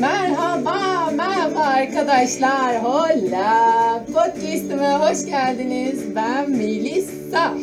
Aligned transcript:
Merhaba, 0.00 1.10
merhaba 1.16 1.60
arkadaşlar. 1.60 2.82
Hola. 2.84 4.04
Podcast'ime 4.06 4.92
hoş 4.94 5.26
geldiniz. 5.26 6.16
Ben 6.16 6.50
Melisa. 6.50 7.54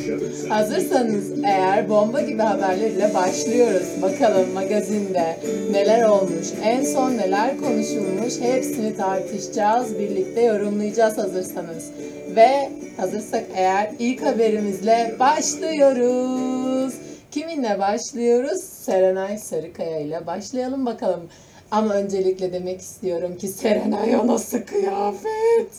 Hazırsanız 0.49 1.43
eğer 1.43 1.89
bomba 1.89 2.21
gibi 2.21 2.41
haberlerle 2.41 3.13
başlıyoruz. 3.13 4.01
Bakalım 4.01 4.53
magazinde 4.53 5.37
neler 5.71 6.03
olmuş, 6.03 6.47
en 6.63 6.83
son 6.83 7.11
neler 7.11 7.57
konuşulmuş 7.57 8.41
hepsini 8.41 8.97
tartışacağız. 8.97 9.99
Birlikte 9.99 10.41
yorumlayacağız 10.41 11.17
hazırsanız. 11.17 11.91
Ve 12.35 12.69
hazırsak 12.97 13.43
eğer 13.55 13.91
ilk 13.99 14.25
haberimizle 14.25 15.15
başlıyoruz. 15.19 16.93
Kiminle 17.31 17.79
başlıyoruz? 17.79 18.63
Serenay 18.63 19.37
Sarıkaya 19.37 19.99
ile 19.99 20.25
başlayalım 20.27 20.85
bakalım. 20.85 21.29
Ama 21.71 21.93
öncelikle 21.93 22.53
demek 22.53 22.81
istiyorum 22.81 23.37
ki 23.37 23.47
Serenay 23.47 24.15
o 24.15 24.27
nasıl 24.27 24.59
kıyafet? 24.59 25.71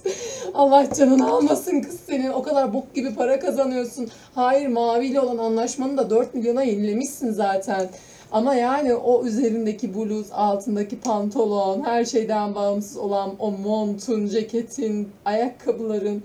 Allah 0.54 0.94
canını 0.94 1.32
almasın 1.32 1.80
kız 1.80 2.00
senin. 2.06 2.30
O 2.30 2.42
kadar 2.42 2.74
bok 2.74 2.94
gibi 2.94 3.14
para 3.14 3.40
kazanıyorsun. 3.40 4.08
Hayır 4.34 4.68
maviyle 4.68 5.20
olan 5.20 5.38
anlaşmanı 5.38 5.96
da 5.96 6.10
4 6.10 6.34
milyona 6.34 6.62
yenilemişsin 6.62 7.32
zaten. 7.32 7.88
Ama 8.32 8.54
yani 8.54 8.94
o 8.94 9.24
üzerindeki 9.24 9.94
bluz, 9.94 10.26
altındaki 10.32 11.00
pantolon, 11.00 11.84
her 11.84 12.04
şeyden 12.04 12.54
bağımsız 12.54 12.96
olan 12.96 13.34
o 13.38 13.50
montun, 13.50 14.26
ceketin, 14.26 15.08
ayakkabıların 15.24 16.22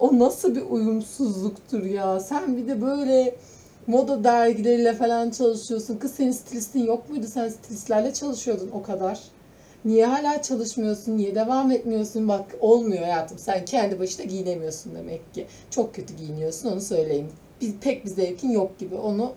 o 0.00 0.18
nasıl 0.18 0.54
bir 0.54 0.62
uyumsuzluktur 0.70 1.84
ya. 1.84 2.20
Sen 2.20 2.56
bir 2.56 2.68
de 2.68 2.82
böyle 2.82 3.34
moda 3.86 4.24
dergileriyle 4.24 4.92
falan 4.92 5.30
çalışıyorsun. 5.30 5.96
Kız 5.96 6.14
senin 6.14 6.32
stilistin 6.32 6.86
yok 6.86 7.10
muydu? 7.10 7.26
Sen 7.26 7.48
stilistlerle 7.48 8.12
çalışıyordun 8.12 8.70
o 8.72 8.82
kadar. 8.82 9.20
Niye 9.84 10.06
hala 10.06 10.42
çalışmıyorsun? 10.42 11.16
Niye 11.16 11.34
devam 11.34 11.70
etmiyorsun? 11.70 12.28
Bak 12.28 12.44
olmuyor 12.60 13.02
hayatım. 13.02 13.38
Sen 13.38 13.64
kendi 13.64 13.98
başına 13.98 14.26
giyinemiyorsun 14.26 14.94
demek 14.94 15.34
ki. 15.34 15.46
Çok 15.70 15.94
kötü 15.94 16.16
giyiniyorsun 16.16 16.72
onu 16.72 16.80
söyleyeyim. 16.80 17.28
Bir, 17.60 17.72
pek 17.80 18.04
bir 18.04 18.10
zevkin 18.10 18.50
yok 18.50 18.78
gibi 18.78 18.94
onu 18.94 19.32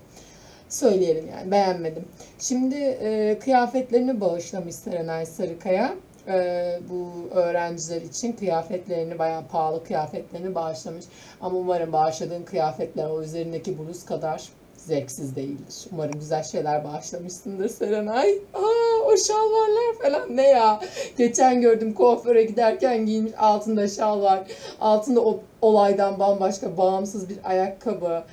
söyleyelim 0.70 1.28
yani. 1.32 1.52
Beğenmedim. 1.52 2.06
Şimdi 2.40 2.76
e, 2.76 3.40
kıyafetlerini 3.40 4.22
bağışlamış 4.22 4.76
Serenay 4.76 5.26
Sarıkaya. 5.26 5.96
E, 6.28 6.80
bu 6.90 7.30
öğrenciler 7.36 8.02
için 8.02 8.34
kıyafetlerini 8.34 9.20
bayağı 9.20 9.48
pahalı 9.48 9.84
kıyafetlerini 9.84 10.56
bağışlamış. 10.56 11.06
Ama 11.42 11.58
umarım 11.58 11.94
bağışladığın 11.94 12.44
kıyafetler 12.44 13.10
o 13.10 13.22
üzerindeki 13.22 13.80
bluz 13.80 14.06
kadar 14.06 14.50
zevksiz 14.78 15.36
değildir. 15.36 15.76
Umarım 15.92 16.20
güzel 16.20 16.44
şeyler 16.44 16.84
bağışlamışsındır 16.84 17.70
Serenay. 17.70 18.40
Aa, 18.54 19.04
o 19.06 19.18
şalvarlar 19.18 19.96
falan 20.02 20.38
ne 20.38 20.48
ya? 20.48 20.80
Geçen 21.18 21.62
gördüm 21.62 21.94
kuaföre 21.94 22.44
giderken 22.44 23.06
giymiş 23.06 23.32
altında 23.38 23.88
şal 23.88 24.22
var. 24.22 24.44
Altında 24.82 25.22
o 25.22 25.40
olaydan 25.62 26.20
bambaşka 26.20 26.78
bağımsız 26.78 27.30
bir 27.30 27.38
ayakkabı. 27.44 28.24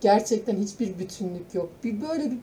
Gerçekten 0.00 0.56
hiçbir 0.56 0.98
bütünlük 0.98 1.54
yok. 1.54 1.70
Bir 1.84 2.00
böyle 2.00 2.30
bir 2.30 2.38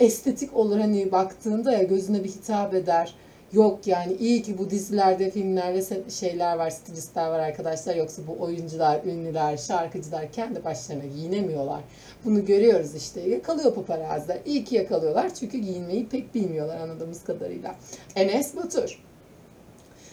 estetik 0.00 0.56
olur 0.56 0.78
hani 0.78 1.12
baktığında 1.12 1.72
ya 1.72 1.82
gözüne 1.82 2.24
bir 2.24 2.28
hitap 2.28 2.74
eder. 2.74 3.14
Yok 3.52 3.86
yani 3.86 4.12
iyi 4.12 4.42
ki 4.42 4.58
bu 4.58 4.70
dizilerde, 4.70 5.30
filmlerde 5.30 6.10
şeyler 6.10 6.56
var, 6.56 6.70
stilistler 6.70 7.28
var 7.28 7.38
arkadaşlar. 7.38 7.94
Yoksa 7.94 8.22
bu 8.26 8.42
oyuncular, 8.42 9.04
ünlüler, 9.04 9.56
şarkıcılar 9.56 10.32
kendi 10.32 10.64
başlarına 10.64 11.04
giyinemiyorlar. 11.04 11.80
Bunu 12.24 12.44
görüyoruz 12.44 12.94
işte. 12.94 13.20
Yakalıyor 13.20 13.74
paparaziler. 13.74 14.38
İyi 14.46 14.64
ki 14.64 14.74
yakalıyorlar 14.74 15.34
çünkü 15.34 15.58
giyinmeyi 15.58 16.08
pek 16.08 16.34
bilmiyorlar 16.34 16.80
anladığımız 16.80 17.24
kadarıyla. 17.24 17.74
Enes 18.16 18.56
Batur. 18.56 19.02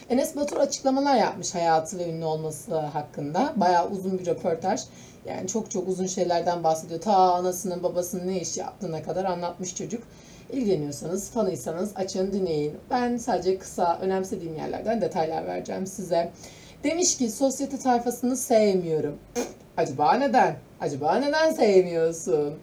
Enes 0.10 0.36
Batur 0.36 0.58
açıklamalar 0.58 1.16
yapmış 1.16 1.56
hayatı 1.56 1.98
ve 1.98 2.10
ünlü 2.10 2.26
olması 2.26 2.76
hakkında. 2.76 3.54
Bayağı 3.56 3.90
uzun 3.90 4.20
bir 4.20 4.26
röportaj. 4.26 4.82
Yani 5.26 5.48
çok 5.48 5.72
çok 5.72 5.88
uzun 5.88 6.06
şeylerden 6.06 6.64
bahsediyor. 6.64 7.02
Ta 7.02 7.14
anasının 7.14 7.84
babasının 7.84 8.28
ne 8.28 8.42
iş 8.42 8.58
yaptığına 8.58 9.04
kadar 9.04 9.26
anlatmış 9.26 9.76
çocuk. 9.76 10.04
İlgileniyorsanız, 10.52 11.32
fanıysanız 11.32 11.92
açın 11.96 12.32
dinleyin. 12.32 12.76
Ben 12.90 13.18
sadece 13.18 13.58
kısa, 13.58 14.00
önemsediğim 14.02 14.56
yerlerden 14.56 15.02
detaylar 15.02 15.48
vereceğim 15.48 15.88
size. 15.88 16.32
Demiş 16.84 17.18
ki 17.18 17.30
sosyete 17.32 17.78
tayfasını 17.78 18.38
sevmiyorum. 18.38 19.18
Acaba 19.78 20.14
neden? 20.14 20.56
Acaba 20.82 21.16
neden 21.16 21.52
sevmiyorsun? 21.52 22.54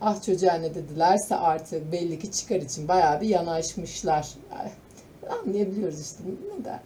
Ah 0.00 0.22
çocuğa 0.22 0.54
ne 0.54 0.74
dedilerse 0.74 1.36
artık 1.36 1.92
belli 1.92 2.18
ki 2.18 2.32
çıkar 2.32 2.56
için 2.56 2.88
bayağı 2.88 3.20
bir 3.20 3.28
yanaşmışlar. 3.28 4.28
Anlayabiliyoruz 5.30 6.00
işte. 6.00 6.22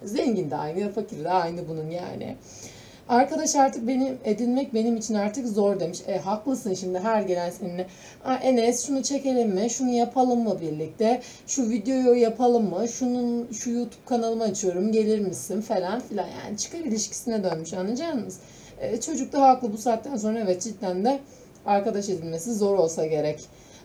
Zengin 0.03 0.51
de 0.51 0.55
aynı, 0.55 0.91
fakir 0.91 1.23
de 1.23 1.29
aynı 1.29 1.69
bunun 1.69 1.89
yani. 1.89 2.35
Arkadaş 3.09 3.55
artık 3.55 3.87
benim 3.87 4.17
edinmek 4.23 4.73
benim 4.73 4.97
için 4.97 5.13
artık 5.13 5.47
zor 5.47 5.79
demiş. 5.79 5.99
E 6.07 6.17
haklısın 6.17 6.73
şimdi 6.73 6.99
her 6.99 7.21
gelen 7.21 7.49
seninle. 7.49 7.87
Enes 8.41 8.87
şunu 8.87 9.03
çekelim 9.03 9.49
mi? 9.49 9.69
Şunu 9.69 9.89
yapalım 9.89 10.43
mı 10.43 10.61
birlikte? 10.61 11.21
Şu 11.47 11.69
videoyu 11.69 12.15
yapalım 12.15 12.69
mı? 12.69 12.87
Şunun 12.87 13.51
şu 13.51 13.71
YouTube 13.71 14.05
kanalımı 14.05 14.43
açıyorum. 14.43 14.91
Gelir 14.91 15.19
misin? 15.19 15.61
Falan 15.61 15.99
filan. 15.99 16.27
Yani 16.27 16.57
çıkar 16.57 16.79
ilişkisine 16.79 17.43
dönmüş 17.43 17.73
anlayacaksınız. 17.73 18.39
E, 18.79 18.99
çocuk 19.01 19.33
da 19.33 19.41
haklı 19.41 19.73
bu 19.73 19.77
saatten 19.77 20.17
sonra 20.17 20.39
evet 20.39 20.61
cidden 20.61 21.05
de 21.05 21.19
arkadaş 21.65 22.09
edinmesi 22.09 22.53
zor 22.53 22.77
olsa 22.77 23.05
gerek. 23.05 23.39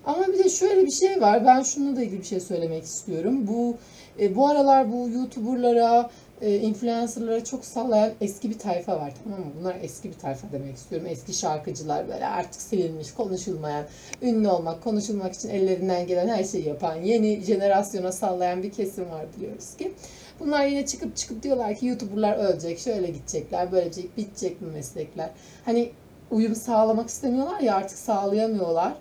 Ama 0.04 0.28
bir 0.28 0.38
de 0.44 0.48
şöyle 0.48 0.86
bir 0.86 0.90
şey 0.90 1.20
var. 1.20 1.46
Ben 1.46 1.62
şununla 1.62 1.96
da 1.96 2.02
ilgili 2.02 2.20
bir 2.20 2.26
şey 2.26 2.40
söylemek 2.40 2.84
istiyorum. 2.84 3.46
Bu 3.46 3.76
e, 4.20 4.36
bu 4.36 4.48
aralar 4.48 4.92
bu 4.92 5.08
YouTuber'lara 5.08 6.10
e, 6.42 6.56
influencerlara 6.56 7.44
çok 7.44 7.64
sallayan 7.64 8.12
eski 8.20 8.50
bir 8.50 8.58
tayfa 8.58 8.96
var 8.96 9.12
tamam 9.24 9.40
mı? 9.40 9.46
Bunlar 9.60 9.76
eski 9.82 10.08
bir 10.08 10.18
tayfa 10.18 10.52
demek 10.52 10.76
istiyorum. 10.76 11.08
Eski 11.10 11.32
şarkıcılar 11.32 12.08
böyle 12.08 12.26
artık 12.26 12.62
silinmiş, 12.62 13.12
konuşulmayan, 13.14 13.84
ünlü 14.22 14.48
olmak, 14.48 14.84
konuşulmak 14.84 15.34
için 15.34 15.48
ellerinden 15.48 16.06
gelen 16.06 16.28
her 16.28 16.44
şeyi 16.44 16.68
yapan, 16.68 16.94
yeni 16.94 17.40
jenerasyona 17.40 18.12
sallayan 18.12 18.62
bir 18.62 18.72
kesim 18.72 19.10
var 19.10 19.26
biliyoruz 19.36 19.76
ki. 19.76 19.92
Bunlar 20.40 20.66
yine 20.66 20.86
çıkıp 20.86 21.16
çıkıp 21.16 21.42
diyorlar 21.42 21.74
ki 21.76 21.86
YouTuber'lar 21.86 22.36
ölecek, 22.36 22.78
şöyle 22.78 23.06
gidecekler, 23.06 23.72
böyle 23.72 23.90
bitecek 24.16 24.60
mi 24.60 24.68
meslekler. 24.72 25.30
Hani 25.64 25.90
uyum 26.30 26.54
sağlamak 26.54 27.08
istemiyorlar 27.08 27.60
ya 27.60 27.74
artık 27.74 27.98
sağlayamıyorlar. 27.98 28.92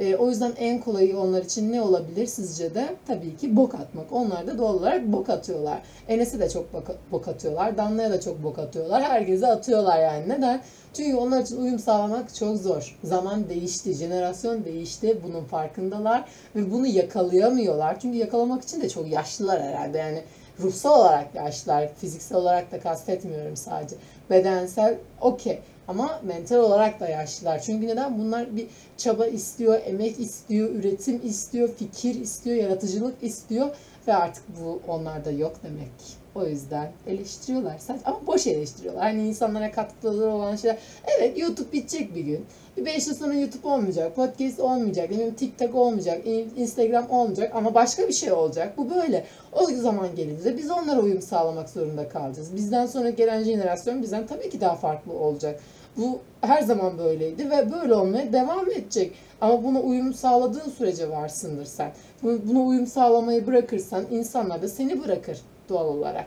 E, 0.00 0.16
o 0.16 0.28
yüzden 0.28 0.52
en 0.58 0.80
kolayı 0.80 1.18
onlar 1.18 1.42
için 1.42 1.72
ne 1.72 1.82
olabilir 1.82 2.26
sizce 2.26 2.74
de? 2.74 2.96
Tabii 3.06 3.36
ki 3.36 3.56
bok 3.56 3.74
atmak. 3.74 4.12
Onlar 4.12 4.46
da 4.46 4.58
doğal 4.58 4.74
olarak 4.74 5.06
bok 5.06 5.28
atıyorlar. 5.28 5.82
Enes'e 6.08 6.40
de 6.40 6.48
çok 6.50 6.66
bok, 7.12 7.28
atıyorlar. 7.28 7.78
Danla'ya 7.78 8.10
da 8.10 8.20
çok 8.20 8.42
bok 8.42 8.58
atıyorlar. 8.58 9.02
Herkese 9.02 9.46
atıyorlar 9.46 10.02
yani. 10.02 10.28
Neden? 10.28 10.60
Çünkü 10.94 11.16
onlar 11.16 11.42
için 11.42 11.56
uyum 11.56 11.78
sağlamak 11.78 12.34
çok 12.34 12.56
zor. 12.56 12.98
Zaman 13.04 13.48
değişti, 13.48 13.94
jenerasyon 13.94 14.64
değişti. 14.64 15.18
Bunun 15.24 15.44
farkındalar 15.44 16.24
ve 16.56 16.72
bunu 16.72 16.86
yakalayamıyorlar. 16.86 18.00
Çünkü 18.00 18.18
yakalamak 18.18 18.62
için 18.62 18.80
de 18.80 18.88
çok 18.88 19.08
yaşlılar 19.08 19.62
herhalde. 19.62 19.98
Yani 19.98 20.22
ruhsal 20.60 21.00
olarak 21.00 21.34
yaşlılar, 21.34 21.94
fiziksel 21.94 22.38
olarak 22.38 22.72
da 22.72 22.80
kastetmiyorum 22.80 23.56
sadece. 23.56 23.96
Bedensel 24.30 24.98
okey. 25.20 25.58
Ama 25.88 26.20
mental 26.24 26.56
olarak 26.56 27.00
da 27.00 27.08
yaşlılar. 27.08 27.60
Çünkü 27.60 27.86
neden? 27.86 28.18
Bunlar 28.18 28.56
bir 28.56 28.66
çaba 28.96 29.26
istiyor, 29.26 29.80
emek 29.84 30.20
istiyor, 30.20 30.70
üretim 30.70 31.20
istiyor, 31.24 31.68
fikir 31.78 32.14
istiyor, 32.14 32.56
yaratıcılık 32.56 33.22
istiyor 33.22 33.70
ve 34.08 34.14
artık 34.14 34.44
bu 34.60 34.80
onlarda 34.88 35.30
yok 35.30 35.56
demek. 35.62 35.88
O 36.34 36.46
yüzden 36.46 36.92
eleştiriyorlar 37.06 37.78
sadece 37.78 38.04
ama 38.04 38.26
boş 38.26 38.46
eleştiriyorlar. 38.46 39.02
Hani 39.02 39.28
insanlara 39.28 39.72
katkıları 39.72 40.30
olan 40.30 40.56
şeyler. 40.56 40.78
Evet 41.18 41.38
YouTube 41.38 41.72
bitecek 41.72 42.14
bir 42.14 42.20
gün. 42.20 42.46
Bir 42.78 42.84
5 42.84 43.06
yıl 43.06 43.14
sonra 43.14 43.34
YouTube 43.34 43.68
olmayacak, 43.68 44.16
podcast 44.16 44.60
olmayacak, 44.60 45.10
benim 45.10 45.34
TikTok 45.34 45.74
olmayacak, 45.74 46.26
Instagram 46.56 47.10
olmayacak 47.10 47.52
ama 47.54 47.74
başka 47.74 48.08
bir 48.08 48.12
şey 48.12 48.32
olacak. 48.32 48.78
Bu 48.78 48.90
böyle. 48.90 49.24
O 49.52 49.66
zaman 49.66 50.08
gelince 50.16 50.56
biz 50.56 50.70
onlara 50.70 51.00
uyum 51.00 51.22
sağlamak 51.22 51.70
zorunda 51.70 52.08
kalacağız. 52.08 52.56
Bizden 52.56 52.86
sonra 52.86 53.10
gelen 53.10 53.42
jenerasyon 53.42 54.02
bizden 54.02 54.26
tabii 54.26 54.50
ki 54.50 54.60
daha 54.60 54.74
farklı 54.74 55.12
olacak. 55.12 55.60
Bu 55.96 56.18
her 56.40 56.62
zaman 56.62 56.98
böyleydi 56.98 57.50
ve 57.50 57.72
böyle 57.72 57.94
olmaya 57.94 58.32
devam 58.32 58.70
edecek. 58.70 59.12
Ama 59.40 59.64
buna 59.64 59.80
uyum 59.80 60.14
sağladığın 60.14 60.70
sürece 60.70 61.10
varsındır 61.10 61.64
sen. 61.64 61.92
Buna 62.22 62.60
uyum 62.60 62.86
sağlamayı 62.86 63.46
bırakırsan 63.46 64.04
insanlar 64.10 64.62
da 64.62 64.68
seni 64.68 65.04
bırakır 65.04 65.38
doğal 65.68 65.88
olarak. 65.88 66.26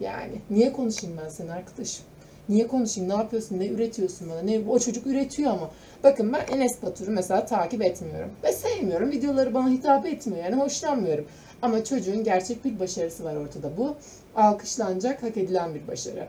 Yani 0.00 0.40
niye 0.50 0.72
konuşayım 0.72 1.16
ben 1.24 1.28
senin 1.28 1.48
arkadaşım? 1.48 2.04
Niye 2.50 2.66
konuşayım? 2.66 3.10
Ne 3.10 3.14
yapıyorsun? 3.14 3.58
Ne 3.58 3.66
üretiyorsun 3.66 4.30
bana? 4.30 4.42
Ne 4.42 4.60
o 4.68 4.78
çocuk 4.78 5.06
üretiyor 5.06 5.52
ama. 5.52 5.70
Bakın 6.04 6.32
ben 6.32 6.56
Enes 6.56 6.82
Batur'u 6.82 7.10
mesela 7.10 7.46
takip 7.46 7.82
etmiyorum 7.82 8.30
ve 8.42 8.52
sevmiyorum. 8.52 9.10
Videoları 9.10 9.54
bana 9.54 9.68
hitap 9.68 10.06
etmiyor. 10.06 10.44
Yani 10.44 10.56
hoşlanmıyorum. 10.56 11.26
Ama 11.62 11.84
çocuğun 11.84 12.24
gerçek 12.24 12.64
bir 12.64 12.80
başarısı 12.80 13.24
var 13.24 13.36
ortada. 13.36 13.76
Bu 13.76 13.96
alkışlanacak, 14.36 15.22
hak 15.22 15.36
edilen 15.36 15.74
bir 15.74 15.88
başarı. 15.88 16.28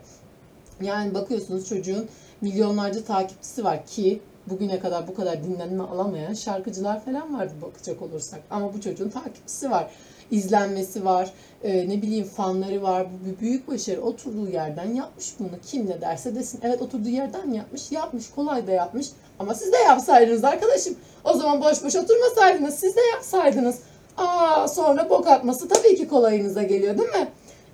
Yani 0.82 1.14
bakıyorsunuz 1.14 1.70
çocuğun 1.70 2.10
milyonlarca 2.42 3.04
takipçisi 3.04 3.64
var 3.64 3.86
ki 3.86 4.22
bugüne 4.48 4.80
kadar 4.80 5.08
bu 5.08 5.14
kadar 5.14 5.44
dinlenme 5.44 5.84
alamayan 5.84 6.34
şarkıcılar 6.34 7.06
falan 7.06 7.40
vardı 7.40 7.54
bakacak 7.62 8.02
olursak. 8.02 8.40
Ama 8.50 8.74
bu 8.74 8.82
çocuğun 8.82 9.10
takipçisi 9.10 9.72
var, 9.72 9.92
izlenmesi 10.32 11.06
var, 11.06 11.32
e, 11.64 11.90
ne 11.90 12.02
bileyim 12.02 12.26
fanları 12.26 12.82
var. 12.84 13.08
Bu 13.12 13.26
bir 13.26 13.40
büyük 13.40 13.68
başarı. 13.68 14.02
Oturduğu 14.02 14.50
yerden 14.50 14.94
yapmış 14.94 15.34
bunu. 15.40 15.50
Kim 15.68 15.90
ne 15.90 16.02
derse 16.02 16.36
desin. 16.36 16.60
Evet 16.64 16.82
oturduğu 16.82 17.10
yerden 17.10 17.52
yapmış? 17.52 17.92
Yapmış. 17.92 18.30
Kolay 18.30 18.68
da 18.68 18.72
yapmış. 18.72 19.08
Ama 19.40 19.54
siz 19.54 19.74
de 19.74 19.78
yapsaydınız 19.78 20.44
arkadaşım. 20.44 20.96
O 21.24 21.34
zaman 21.34 21.62
boş 21.62 21.84
boş 21.84 21.96
oturmasaydınız. 21.96 22.76
Siz 22.76 22.96
de 22.96 23.02
yapsaydınız. 23.14 23.80
Aa 24.18 24.68
sonra 24.68 25.10
bok 25.10 25.28
atması 25.28 25.68
tabii 25.68 25.96
ki 25.96 26.08
kolayınıza 26.08 26.64
geliyor 26.64 26.98
değil 26.98 27.10
mi? 27.10 27.28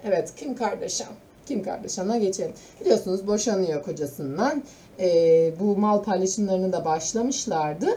Evet 0.04 0.34
Kim 0.36 0.56
Kardashian. 0.56 1.12
Kim 1.46 1.64
Kardashian'a 1.64 2.18
geçelim. 2.18 2.54
Biliyorsunuz 2.82 3.28
boşanıyor 3.28 3.84
kocasından. 3.84 4.64
Ee, 5.00 5.54
bu 5.60 5.78
mal 5.78 6.04
paylaşımlarını 6.04 6.74
da 6.74 6.86
başlamışlardı. 6.86 7.88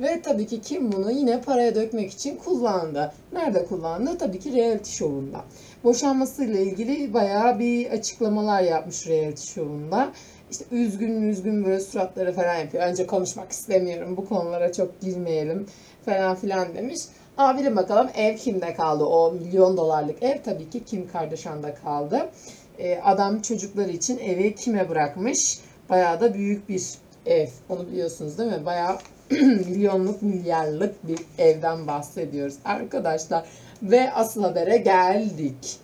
Ve 0.00 0.22
tabii 0.22 0.46
ki 0.46 0.60
Kim 0.60 0.92
bunu 0.92 1.10
yine 1.10 1.40
paraya 1.40 1.74
dökmek 1.74 2.12
için 2.12 2.36
kullandı. 2.36 3.12
Nerede 3.32 3.64
kullandı? 3.66 4.18
Tabii 4.18 4.38
ki 4.38 4.52
reality 4.52 4.90
şovunda. 4.90 5.44
Boşanmasıyla 5.84 6.60
ilgili 6.60 7.14
bayağı 7.14 7.58
bir 7.58 7.90
açıklamalar 7.90 8.62
yapmış 8.62 9.06
reality 9.06 9.46
şovunda. 9.46 10.12
İşte 10.50 10.64
üzgün 10.70 11.22
üzgün 11.22 11.64
böyle 11.64 11.80
suratları 11.80 12.32
falan 12.32 12.54
yapıyor. 12.54 12.84
Önce 12.84 13.06
konuşmak 13.06 13.52
istemiyorum. 13.52 14.16
Bu 14.16 14.28
konulara 14.28 14.72
çok 14.72 15.00
girmeyelim 15.00 15.66
falan 16.04 16.36
filan 16.36 16.74
demiş. 16.74 17.00
Ama 17.36 17.76
bakalım 17.76 18.08
ev 18.16 18.36
kimde 18.36 18.74
kaldı? 18.74 19.04
O 19.04 19.32
milyon 19.32 19.76
dolarlık 19.76 20.22
ev 20.22 20.42
tabii 20.44 20.70
ki 20.70 20.84
Kim 20.84 21.08
Kardashian'da 21.12 21.74
kaldı. 21.74 22.30
Ee, 22.78 23.00
adam 23.04 23.42
çocukları 23.42 23.90
için 23.90 24.18
evi 24.18 24.54
kime 24.54 24.88
bırakmış? 24.88 25.58
Bayağı 25.90 26.20
da 26.20 26.34
büyük 26.34 26.68
bir 26.68 26.82
ev. 27.26 27.48
Onu 27.68 27.86
biliyorsunuz 27.86 28.38
değil 28.38 28.50
mi? 28.50 28.66
Bayağı 28.66 28.98
milyonluk, 29.66 30.22
milyarlık 30.22 31.08
bir 31.08 31.18
evden 31.38 31.86
bahsediyoruz 31.86 32.54
arkadaşlar. 32.64 33.44
Ve 33.82 34.12
asıl 34.12 34.42
habere 34.42 34.76
geldik. 34.76 35.78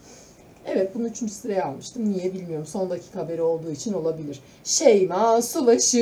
Evet 0.67 0.95
bunu 0.95 1.07
üçüncü 1.07 1.33
sıraya 1.33 1.65
almıştım. 1.65 2.13
Niye 2.13 2.35
bilmiyorum. 2.35 2.67
Son 2.67 2.91
dakika 2.91 3.21
haberi 3.21 3.43
olduğu 3.43 3.71
için 3.71 3.93
olabilir. 3.93 4.41
Şeyma 4.65 5.43
Subaşı 5.43 5.99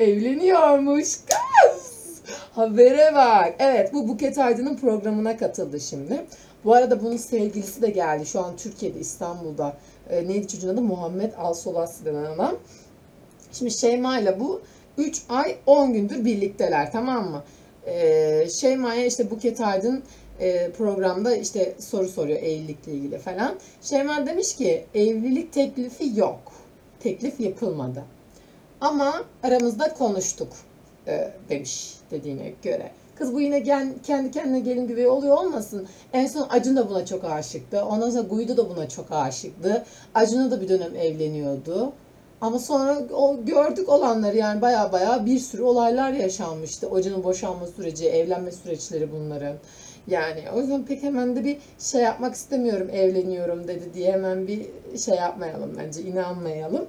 evleniyormuş. 0.00 1.08
Kız! 1.26 2.20
Habere 2.52 3.14
bak. 3.14 3.54
Evet 3.58 3.94
bu 3.94 4.08
Buket 4.08 4.38
Aydın'ın 4.38 4.76
programına 4.76 5.36
katıldı 5.36 5.80
şimdi. 5.80 6.24
Bu 6.64 6.74
arada 6.74 7.02
bunun 7.02 7.16
sevgilisi 7.16 7.82
de 7.82 7.90
geldi. 7.90 8.26
Şu 8.26 8.40
an 8.40 8.56
Türkiye'de 8.56 9.00
İstanbul'da. 9.00 9.76
E, 10.10 10.28
neydi 10.28 10.48
çocuğun 10.48 10.68
adı? 10.68 10.80
Muhammed 10.80 11.32
Alsolas 11.38 12.04
denen 12.04 12.24
adam. 12.24 12.56
Şimdi 13.52 13.70
Şeyma 13.70 14.18
ile 14.18 14.40
bu 14.40 14.60
3 14.98 15.22
ay 15.28 15.56
10 15.66 15.92
gündür 15.92 16.24
birlikteler 16.24 16.92
tamam 16.92 17.30
mı? 17.30 17.42
Ee, 17.86 18.48
Şeyma'ya 18.50 19.06
işte 19.06 19.30
Buket 19.30 19.60
Aydın 19.60 20.02
e, 20.40 20.70
programda 20.70 21.36
işte 21.36 21.74
soru 21.78 22.08
soruyor 22.08 22.38
evlilikle 22.38 22.92
ilgili 22.92 23.18
falan. 23.18 23.54
Şeyma 23.82 24.26
demiş 24.26 24.56
ki 24.56 24.84
evlilik 24.94 25.52
teklifi 25.52 26.18
yok. 26.18 26.52
Teklif 27.00 27.40
yapılmadı. 27.40 28.04
Ama 28.80 29.24
aramızda 29.42 29.94
konuştuk 29.94 30.48
e, 31.06 31.30
demiş 31.48 31.94
dediğine 32.10 32.52
göre. 32.62 32.90
Kız 33.18 33.34
bu 33.34 33.40
yine 33.40 33.58
gen, 33.60 33.94
kendi 34.06 34.30
kendine 34.30 34.60
gelin 34.60 34.86
güvey 34.86 35.06
oluyor 35.06 35.36
olmasın. 35.36 35.88
En 36.12 36.26
son 36.26 36.46
Acun 36.50 36.76
da 36.76 36.90
buna 36.90 37.06
çok 37.06 37.24
aşıktı. 37.24 37.84
Ondan 37.84 38.10
sonra 38.10 38.22
Guydu 38.22 38.56
da 38.56 38.70
buna 38.70 38.88
çok 38.88 39.06
aşıktı. 39.12 39.84
Acun'a 40.14 40.50
da 40.50 40.60
bir 40.60 40.68
dönem 40.68 40.96
evleniyordu. 40.96 41.92
Ama 42.42 42.58
sonra 42.58 42.98
o 43.12 43.44
gördük 43.44 43.88
olanları 43.88 44.36
yani 44.36 44.60
baya 44.60 44.92
baya 44.92 45.26
bir 45.26 45.38
sürü 45.38 45.62
olaylar 45.62 46.12
yaşanmıştı. 46.12 46.86
Hocanın 46.86 47.24
boşanma 47.24 47.66
süreci, 47.66 48.08
evlenme 48.08 48.52
süreçleri 48.52 49.12
bunların. 49.12 49.56
Yani 50.06 50.44
o 50.54 50.60
yüzden 50.60 50.84
pek 50.84 51.02
hemen 51.02 51.36
de 51.36 51.44
bir 51.44 51.58
şey 51.78 52.02
yapmak 52.02 52.34
istemiyorum 52.34 52.90
evleniyorum 52.92 53.68
dedi 53.68 53.84
diye 53.94 54.12
hemen 54.12 54.46
bir 54.46 54.66
şey 54.98 55.14
yapmayalım 55.14 55.70
bence 55.78 56.02
inanmayalım. 56.02 56.86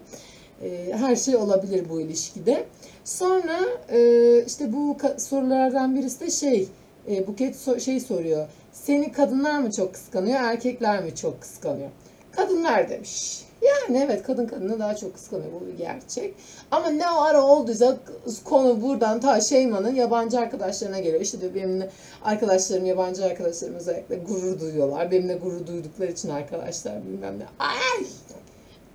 Ee, 0.64 0.94
her 0.94 1.16
şey 1.16 1.36
olabilir 1.36 1.90
bu 1.90 2.02
ilişkide. 2.02 2.66
Sonra 3.06 3.60
e, 3.90 4.00
işte 4.46 4.74
bu 4.74 4.98
sorulardan 5.18 5.96
birisi 5.96 6.20
de 6.20 6.32
şey 6.32 6.68
e, 7.10 7.28
Buket 7.28 7.82
şey 7.82 8.00
soruyor. 8.00 8.48
Seni 8.72 9.12
kadınlar 9.12 9.60
mı 9.60 9.72
çok 9.72 9.94
kıskanıyor 9.94 10.40
erkekler 10.40 11.04
mi 11.04 11.16
çok 11.16 11.42
kıskanıyor? 11.42 11.90
Kadınlar 12.32 12.90
demiş. 12.90 13.44
Yani 13.88 14.04
evet 14.06 14.24
kadın 14.24 14.48
kadını 14.48 14.80
daha 14.80 14.96
çok 14.96 15.14
kıskanıyor 15.14 15.52
bu 15.62 15.68
bir 15.68 15.78
gerçek. 15.78 16.34
Ama 16.72 16.90
ne 16.90 17.08
ara 17.08 17.42
olduysa 17.42 17.98
konu 18.44 18.82
buradan 18.82 19.20
ta 19.20 19.42
Şeyma'nın 19.42 19.96
yabancı 19.96 20.40
arkadaşlarına 20.40 21.00
geliyor. 21.00 21.22
İşte 21.22 21.42
diyor 21.42 21.56
benimle 21.56 21.90
arkadaşlarım 22.24 22.86
yabancı 22.86 23.26
arkadaşlarım 23.26 23.76
özellikle 23.76 24.16
gurur 24.16 24.60
duyuyorlar. 24.60 25.12
Benimle 25.12 25.36
gurur 25.36 25.68
duydukları 25.68 26.12
için 26.12 26.30
arkadaşlar 26.30 27.06
bilmem 27.06 27.40
ne. 27.40 27.46
Ay! 27.60 28.06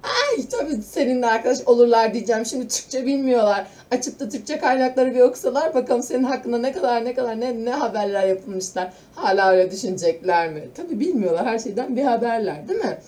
Ay 0.03 0.49
tabii 0.51 0.83
seninle 0.83 1.27
arkadaş 1.27 1.59
olurlar 1.67 2.15
diyeceğim. 2.15 2.47
Şimdi 2.47 2.69
Türkçe 2.69 3.07
bilmiyorlar. 3.07 3.67
Açıp 3.91 4.21
da 4.21 4.29
Türkçe 4.29 4.59
kaynakları 4.59 5.15
bir 5.15 5.21
okusalar 5.21 5.75
bakalım 5.75 6.03
senin 6.03 6.25
hakkında 6.25 6.59
ne 6.59 6.73
kadar 6.73 7.05
ne 7.05 7.15
kadar 7.15 7.41
ne, 7.41 7.65
ne 7.65 7.71
haberler 7.71 8.27
yapılmışlar. 8.27 8.93
Hala 9.15 9.51
öyle 9.51 9.71
düşünecekler 9.71 10.53
mi? 10.53 10.69
Tabii 10.75 11.01
bilmiyorlar 11.01 11.47
her 11.47 11.59
şeyden 11.59 11.97
bir 11.97 12.05
haberler 12.05 12.69
değil 12.69 12.81
mi? 12.81 12.99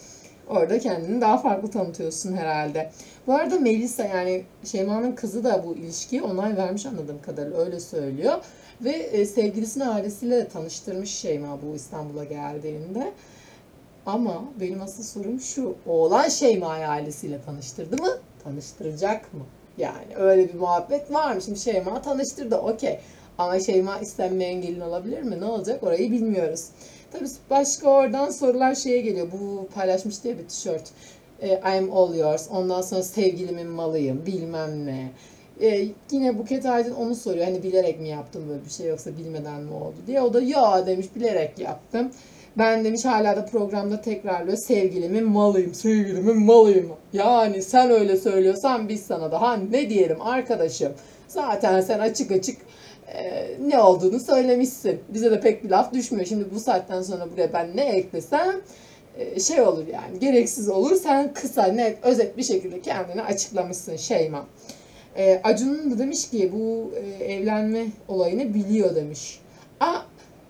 Orada 0.51 0.79
kendini 0.79 1.21
daha 1.21 1.39
farklı 1.39 1.71
tanıtıyorsun 1.71 2.37
herhalde. 2.37 2.91
Bu 3.27 3.35
arada 3.35 3.59
Melisa 3.59 4.05
yani 4.05 4.45
Şeyma'nın 4.65 5.13
kızı 5.13 5.45
da 5.45 5.65
bu 5.67 5.75
ilişkiye 5.75 6.23
onay 6.23 6.57
vermiş 6.57 6.87
anladığım 6.87 7.23
kadarıyla 7.23 7.59
öyle 7.59 7.81
söylüyor. 7.81 8.39
Ve 8.81 8.91
e, 8.91 9.27
sevgilisini 9.27 9.85
ailesiyle 9.85 10.37
de 10.37 10.49
tanıştırmış 10.49 11.11
Şeyma 11.11 11.59
bu 11.63 11.77
İstanbul'a 11.77 12.25
geldiğinde. 12.25 13.13
Ama 14.07 14.45
benim 14.61 14.83
asıl 14.83 15.03
sorum 15.03 15.41
şu. 15.41 15.75
Oğlan 15.87 16.29
Şeyma'yı 16.29 16.89
ailesiyle 16.89 17.43
tanıştırdı 17.43 18.03
mı? 18.03 18.11
Tanıştıracak 18.45 19.35
mı? 19.35 19.45
Yani 19.79 20.17
öyle 20.17 20.49
bir 20.49 20.59
muhabbet 20.59 21.13
var 21.13 21.35
mı? 21.35 21.43
Şimdi 21.43 21.59
Şeyma 21.59 22.03
tanıştırdı 22.03 22.57
okey. 22.57 22.99
Ama 23.39 23.61
Şeyma 23.61 23.99
istenmeyen 23.99 24.63
gelin 24.63 24.81
olabilir 24.81 25.23
mi? 25.23 25.41
Ne 25.41 25.45
olacak 25.45 25.83
orayı 25.83 26.13
bilmiyoruz. 26.13 26.69
Tabii 27.13 27.29
başka 27.51 27.91
oradan 27.91 28.31
sorular 28.31 28.75
şeye 28.75 29.01
geliyor. 29.01 29.27
Bu 29.33 29.69
paylaşmış 29.75 30.25
diye 30.25 30.39
bir 30.39 30.49
tişört. 30.49 30.91
E, 31.43 31.49
I'm 31.49 31.93
all 31.93 32.15
yours. 32.15 32.49
Ondan 32.51 32.83
sonra 32.83 33.03
sevgilimin 33.03 33.67
malıyım. 33.67 34.27
Bilmem 34.27 34.87
ne. 34.87 35.11
E, 35.61 35.89
yine 36.11 36.39
Buket 36.39 36.67
Aydın 36.67 36.95
onu 36.95 37.15
soruyor. 37.15 37.45
Hani 37.45 37.63
bilerek 37.63 38.01
mi 38.01 38.09
yaptım 38.09 38.49
böyle 38.49 38.65
bir 38.65 38.71
şey 38.71 38.87
yoksa 38.87 39.11
bilmeden 39.19 39.61
mi 39.63 39.75
oldu 39.75 39.97
diye. 40.07 40.21
O 40.21 40.35
da 40.35 40.43
ya 40.43 40.87
demiş 40.87 41.07
bilerek 41.17 41.59
yaptım. 41.59 42.11
Ben 42.59 42.85
demiş 42.85 43.05
hala 43.05 43.37
da 43.37 43.47
programda 43.47 44.01
tekrarlıyor. 44.01 44.57
Sevgilimin 44.57 45.25
malıyım, 45.29 45.75
sevgilimin 45.75 46.43
malıyım. 46.43 46.93
Yani 47.13 47.63
sen 47.63 47.91
öyle 47.91 48.17
söylüyorsan 48.17 48.89
biz 48.89 49.03
sana 49.03 49.33
daha 49.33 49.57
ne 49.57 49.91
diyelim 49.91 50.23
arkadaşım. 50.23 50.93
Zaten 51.29 51.81
sen 51.81 51.99
açık 51.99 52.33
açık 52.33 52.57
e, 53.15 53.51
ne 53.69 53.83
olduğunu 53.83 54.21
söylemişsin. 54.21 55.01
Bize 55.09 55.31
de 55.31 55.41
pek 55.41 55.65
bir 55.65 55.71
laf 55.71 55.93
düşmüyor. 55.95 56.27
Şimdi 56.27 56.45
bu 56.55 56.61
saatten 56.61 57.03
sonra 57.03 57.31
buraya 57.33 57.53
ben 57.53 57.77
ne 57.77 57.85
eklesem 57.85 58.61
e, 59.19 59.41
şey 59.41 59.61
olur 59.61 59.87
yani 59.87 60.19
gereksiz 60.19 60.69
olur. 60.69 60.97
Sen 60.97 61.35
kısa, 61.35 61.65
net, 61.65 62.05
özet 62.05 62.37
bir 62.37 62.43
şekilde 62.43 62.81
kendini 62.81 63.23
açıklamışsın 63.23 63.97
Şeyma. 63.97 64.47
E, 65.17 65.41
Acun'un 65.45 65.91
da 65.91 65.99
demiş 65.99 66.31
ki 66.31 66.53
bu 66.53 66.93
e, 66.97 67.25
evlenme 67.25 67.87
olayını 68.09 68.55
biliyor 68.55 68.95
demiş. 68.95 69.41
Aa, 69.81 70.01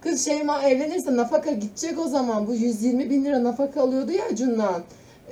kız 0.00 0.24
Şeyma 0.24 0.62
evlenirse 0.62 1.16
nafaka 1.16 1.52
gidecek 1.52 1.98
o 1.98 2.08
zaman. 2.08 2.46
Bu 2.46 2.54
120 2.54 3.10
bin 3.10 3.24
lira 3.24 3.44
nafaka 3.44 3.82
alıyordu 3.82 4.12
ya 4.12 4.24
Acun'dan 4.24 4.82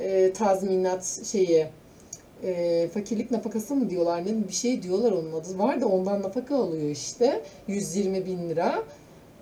e, 0.01 0.33
tazminat 0.33 1.21
şeyi 1.25 1.67
e, 2.45 2.89
fakirlik 2.95 3.31
nafakası 3.31 3.75
mı 3.75 3.91
diyorlar 3.91 4.27
ne 4.27 4.49
bir 4.49 4.53
şey 4.53 4.83
diyorlar 4.83 5.13
onun 5.13 5.33
adı 5.33 5.59
var 5.59 5.81
da 5.81 5.87
ondan 5.87 6.23
nafaka 6.23 6.57
alıyor 6.57 6.91
işte 6.91 7.43
120 7.69 8.27
bin 8.27 8.49
lira 8.49 8.83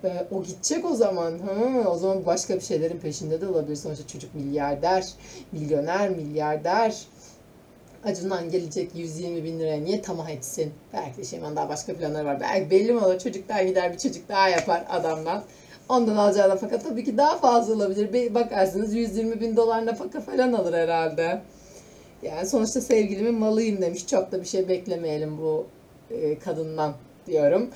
e, 0.05 0.27
o 0.31 0.43
gidecek 0.43 0.85
o 0.85 0.95
zaman 0.95 1.39
ha, 1.39 1.91
o 1.91 1.99
zaman 1.99 2.27
başka 2.27 2.55
bir 2.55 2.61
şeylerin 2.61 2.99
peşinde 2.99 3.41
de 3.41 3.49
olabilir 3.49 3.77
sonuçta 3.77 4.07
çocuk 4.07 4.35
milyarder 4.35 5.07
milyoner 5.53 6.11
milyarder 6.11 7.07
Acun'dan 8.05 8.51
gelecek 8.51 8.91
120 8.95 9.45
bin 9.45 9.61
liraya 9.61 9.81
niye 9.81 10.03
tamah 10.03 10.31
etsin? 10.31 10.73
Belki 10.93 11.17
de 11.17 11.25
Şeyman 11.25 11.57
daha 11.57 11.69
başka 11.69 11.95
planları 11.95 12.25
var. 12.25 12.41
Belki 12.41 12.71
belli 12.71 12.93
mi 12.93 13.01
olur? 13.01 13.19
Çocuk 13.19 13.49
daha 13.49 13.63
gider 13.63 13.93
bir 13.93 13.99
çocuk 13.99 14.29
daha 14.29 14.49
yapar 14.49 14.85
adamdan. 14.89 15.45
Ondan 15.89 16.17
alacağı 16.17 16.49
nafaka 16.49 16.79
tabii 16.79 17.05
ki 17.05 17.17
daha 17.17 17.39
fazla 17.39 17.75
olabilir. 17.75 18.35
Bakarsınız 18.35 18.95
120 18.95 19.41
bin 19.41 19.57
dolar 19.57 19.87
nafaka 19.87 20.21
falan 20.21 20.53
alır 20.53 20.73
herhalde. 20.73 21.41
Yani 22.27 22.47
sonuçta 22.47 22.81
sevgilimin 22.81 23.35
malıyım 23.35 23.83
demiş. 23.83 24.07
Çok 24.07 24.33
da 24.33 24.41
bir 24.41 24.47
şey 24.47 24.69
beklemeyelim 24.69 25.39
bu 25.39 25.67
e, 26.11 26.39
kadından 26.39 26.95
diyorum. 27.27 27.71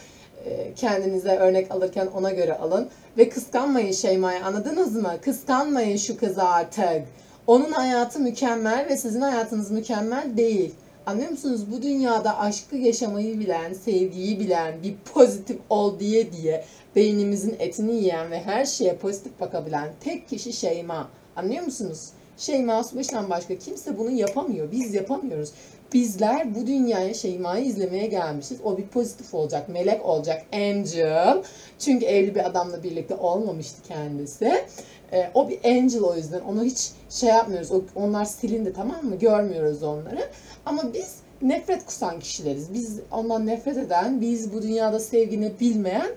E, 0.45 0.75
kendinize 0.76 1.37
örnek 1.37 1.71
alırken 1.71 2.07
ona 2.07 2.30
göre 2.30 2.59
alın. 2.59 2.88
Ve 3.19 3.28
kıskanmayın 3.28 3.92
Şeyma'yı 3.92 4.45
anladınız 4.45 4.95
mı? 4.97 5.14
Kıskanmayın 5.25 5.97
şu 5.97 6.16
kızı 6.16 6.42
artık. 6.42 7.02
Onun 7.47 7.73
hayatı 7.73 8.21
mükemmel 8.21 8.87
ve 8.88 8.97
sizin 8.97 9.21
hayatınız 9.21 9.71
mükemmel 9.71 10.37
değil. 10.37 10.75
Anlıyor 11.07 11.30
musunuz? 11.30 11.73
Bu 11.73 11.83
dünyada 11.83 12.38
aşkı 12.38 12.76
yaşamayı 12.76 13.40
bilen, 13.40 13.73
sevgiyi 13.73 14.40
bilen, 14.40 14.83
bir 14.83 14.95
pozitif 15.14 15.59
ol 15.71 15.99
diye 15.99 16.33
diye 16.33 16.64
beynimizin 16.97 17.57
etini 17.59 17.97
yiyen 17.97 18.30
ve 18.30 18.42
her 18.42 18.64
şeye 18.64 18.97
pozitif 18.97 19.40
bakabilen 19.40 19.88
tek 20.00 20.28
kişi 20.28 20.52
Şeyma. 20.52 21.09
Anlıyor 21.37 21.64
musunuz? 21.64 22.09
Şeyma 22.40 22.85
Subaşı'dan 22.85 23.30
başka 23.30 23.59
kimse 23.59 23.99
bunu 23.99 24.11
yapamıyor. 24.11 24.73
Biz 24.73 24.94
yapamıyoruz. 24.94 25.52
Bizler 25.92 26.54
bu 26.54 26.66
dünyaya 26.66 27.14
Şeyma'yı 27.14 27.64
izlemeye 27.64 28.06
gelmişiz. 28.06 28.59
O 28.64 28.78
bir 28.78 28.87
pozitif 28.87 29.35
olacak, 29.35 29.68
melek 29.68 30.06
olacak, 30.06 30.42
angel. 30.52 31.42
Çünkü 31.78 32.06
evli 32.06 32.35
bir 32.35 32.47
adamla 32.47 32.82
birlikte 32.82 33.14
olmamıştı 33.14 33.82
kendisi. 33.88 34.64
Ee, 35.12 35.30
o 35.35 35.49
bir 35.49 35.64
angel 35.64 36.00
o 36.02 36.16
yüzden. 36.16 36.40
Onu 36.40 36.64
hiç 36.64 36.90
şey 37.11 37.28
yapmıyoruz. 37.28 37.73
O, 37.73 37.82
onlar 37.94 38.25
silindi 38.25 38.73
tamam 38.73 39.04
mı? 39.04 39.18
Görmüyoruz 39.18 39.82
onları. 39.82 40.28
Ama 40.66 40.94
biz 40.94 41.16
nefret 41.42 41.87
kusan 41.87 42.20
kişileriz. 42.20 42.75
Biz 42.75 43.00
ondan 43.12 43.47
nefret 43.47 43.76
eden, 43.76 44.20
biz 44.20 44.52
bu 44.52 44.62
dünyada 44.62 45.00
sevgini 45.00 45.52
bilmeyen 45.61 46.11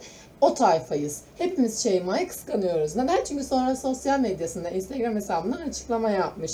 o 0.44 0.54
tayfayız. 0.54 1.22
Hepimiz 1.38 1.84
Şeyma'yı 1.84 2.28
kıskanıyoruz. 2.28 2.96
Neden? 2.96 3.24
Çünkü 3.24 3.44
sonra 3.44 3.76
sosyal 3.76 4.20
medyasında 4.20 4.70
Instagram 4.70 5.16
hesabından 5.16 5.62
açıklama 5.70 6.10
yapmış. 6.10 6.52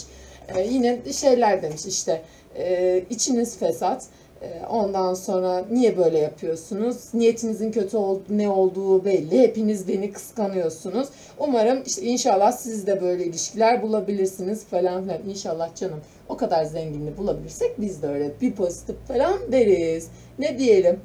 Ee, 0.56 0.62
yine 0.62 1.00
şeyler 1.14 1.62
demiş 1.62 1.86
işte 1.86 2.22
e, 2.56 3.04
içiniz 3.10 3.58
fesat. 3.58 4.04
E, 4.42 4.66
ondan 4.70 5.14
sonra 5.14 5.66
niye 5.72 5.98
böyle 5.98 6.20
yapıyorsunuz? 6.20 6.98
Niyetinizin 7.14 7.72
kötü 7.72 7.98
ol, 7.98 8.20
ne 8.30 8.50
olduğu 8.50 9.06
belli. 9.06 9.40
Hepiniz 9.40 9.88
beni 9.88 10.12
kıskanıyorsunuz. 10.12 11.08
Umarım 11.40 11.84
işte 11.86 12.02
inşallah 12.02 12.52
siz 12.52 12.88
de 12.88 13.02
böyle 13.02 13.26
ilişkiler 13.26 13.82
bulabilirsiniz 13.82 14.64
falan 14.66 15.04
filan. 15.04 15.30
İnşallah 15.30 15.76
canım 15.76 16.00
o 16.30 16.38
kadar 16.38 16.64
zenginliği 16.64 17.18
bulabilirsek 17.18 17.82
biz 17.82 18.02
de 18.02 18.08
öyle 18.08 18.32
bir 18.42 18.52
pozitif 18.52 18.96
falan 19.08 19.52
deriz. 19.52 20.08
Ne 20.40 20.60
diyelim? 20.60 21.00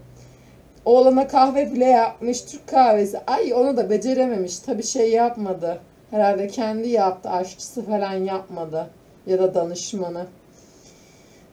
Oğlana 0.84 1.28
kahve 1.28 1.72
bile 1.72 1.84
yapmış 1.84 2.40
Türk 2.42 2.68
kahvesi. 2.68 3.18
Ay 3.26 3.54
onu 3.54 3.76
da 3.76 3.90
becerememiş. 3.90 4.58
Tabii 4.58 4.82
şey 4.82 5.10
yapmadı. 5.10 5.78
Herhalde 6.10 6.48
kendi 6.48 6.88
yaptı. 6.88 7.30
Aşçısı 7.30 7.82
falan 7.82 8.12
yapmadı. 8.14 8.86
Ya 9.26 9.38
da 9.38 9.54
danışmanı. 9.54 10.26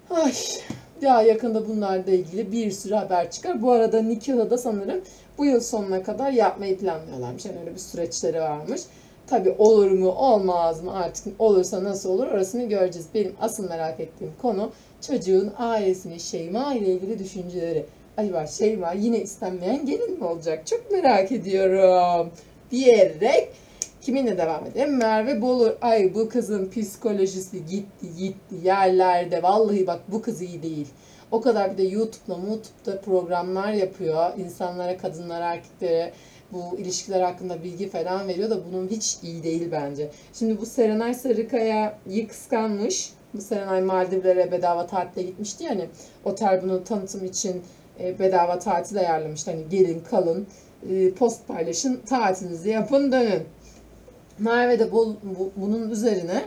Ay 0.10 0.34
ya 1.02 1.22
yakında 1.22 1.68
bunlarla 1.68 2.12
ilgili 2.12 2.52
bir 2.52 2.72
sürü 2.72 2.94
haber 2.96 3.32
çıkar. 3.32 3.62
Bu 3.62 3.72
arada 3.72 4.02
nikahı 4.02 4.50
da 4.50 4.58
sanırım 4.58 5.02
bu 5.38 5.46
yıl 5.46 5.60
sonuna 5.60 6.04
kadar 6.04 6.32
yapmayı 6.32 6.78
planlıyorlarmış. 6.80 7.46
Yani 7.46 7.60
öyle 7.60 7.74
bir 7.74 7.80
süreçleri 7.80 8.42
varmış. 8.42 8.82
Tabii 9.28 9.56
olur 9.58 9.92
mu 9.92 10.10
olmaz 10.10 10.84
mı 10.84 10.94
artık 10.96 11.42
olursa 11.42 11.84
nasıl 11.84 12.10
olur 12.10 12.28
orasını 12.28 12.64
göreceğiz. 12.64 13.08
Benim 13.14 13.36
asıl 13.42 13.70
merak 13.70 14.00
ettiğim 14.00 14.34
konu 14.42 14.72
çocuğun 15.02 15.54
ailesini 15.58 16.20
Şeyma 16.20 16.74
ile 16.74 16.88
ilgili 16.88 17.20
düşünceleri. 17.20 17.86
Acaba 18.22 18.48
Şeyma 18.48 18.92
yine 18.92 19.22
istenmeyen 19.22 19.86
gelin 19.86 20.20
mi 20.20 20.26
olacak? 20.26 20.68
Çok 20.68 20.92
merak 20.92 21.32
ediyorum. 21.32 22.32
Diyerek 22.72 23.50
kiminle 24.02 24.38
devam 24.38 24.66
edelim? 24.66 24.98
Merve 24.98 25.42
Bolu. 25.42 25.78
Ay 25.82 26.14
bu 26.14 26.30
kızın 26.30 26.70
psikolojisi 26.70 27.66
gitti 27.66 28.16
gitti 28.18 28.56
yerlerde. 28.64 29.44
Vallahi 29.44 29.88
bak 29.88 30.00
bu 30.08 30.22
kız 30.22 30.42
iyi 30.42 30.64
değil. 30.64 30.88
O 31.32 31.42
kadar 31.42 31.74
bir 31.74 31.78
de 31.78 31.84
YouTube'da, 31.84 32.34
YouTube'da 32.48 33.02
programlar 33.02 33.74
yapıyor. 33.74 34.38
İnsanlara, 34.38 34.98
kadınlara, 34.98 35.54
erkeklere 35.54 36.14
bu 36.52 36.78
ilişkiler 36.78 37.22
hakkında 37.22 37.64
bilgi 37.64 37.90
falan 37.90 38.28
veriyor 38.28 38.50
da 38.50 38.60
bunun 38.66 38.88
hiç 38.88 39.18
iyi 39.24 39.44
değil 39.44 39.70
bence. 39.72 40.10
Şimdi 40.34 40.62
bu 40.62 40.66
Serenay 40.66 41.14
Sarıkaya'yı 41.14 42.28
kıskanmış. 42.28 43.14
Bu 43.34 43.42
Serenay 43.42 43.82
Maldivlere 43.82 44.52
bedava 44.52 44.88
tatile 44.88 45.24
gitmişti 45.24 45.64
yani. 45.64 45.86
Otel 46.26 46.62
bunu 46.64 46.84
tanıtım 46.84 47.26
için 47.26 47.62
e, 48.00 48.20
bedava 48.20 48.60
tatil 48.60 49.00
ayarlamıştı. 49.00 49.52
Hani 49.52 49.70
gelin 49.70 50.04
kalın 50.10 50.48
e, 50.90 51.12
post 51.12 51.48
paylaşın 51.48 52.02
tatilinizi 52.06 52.70
yapın 52.70 53.12
dönün. 53.12 53.44
Merve 54.40 54.80
de 54.80 54.92
bu, 54.92 55.16
bu, 55.24 55.52
bunun 55.56 55.90
üzerine 55.90 56.44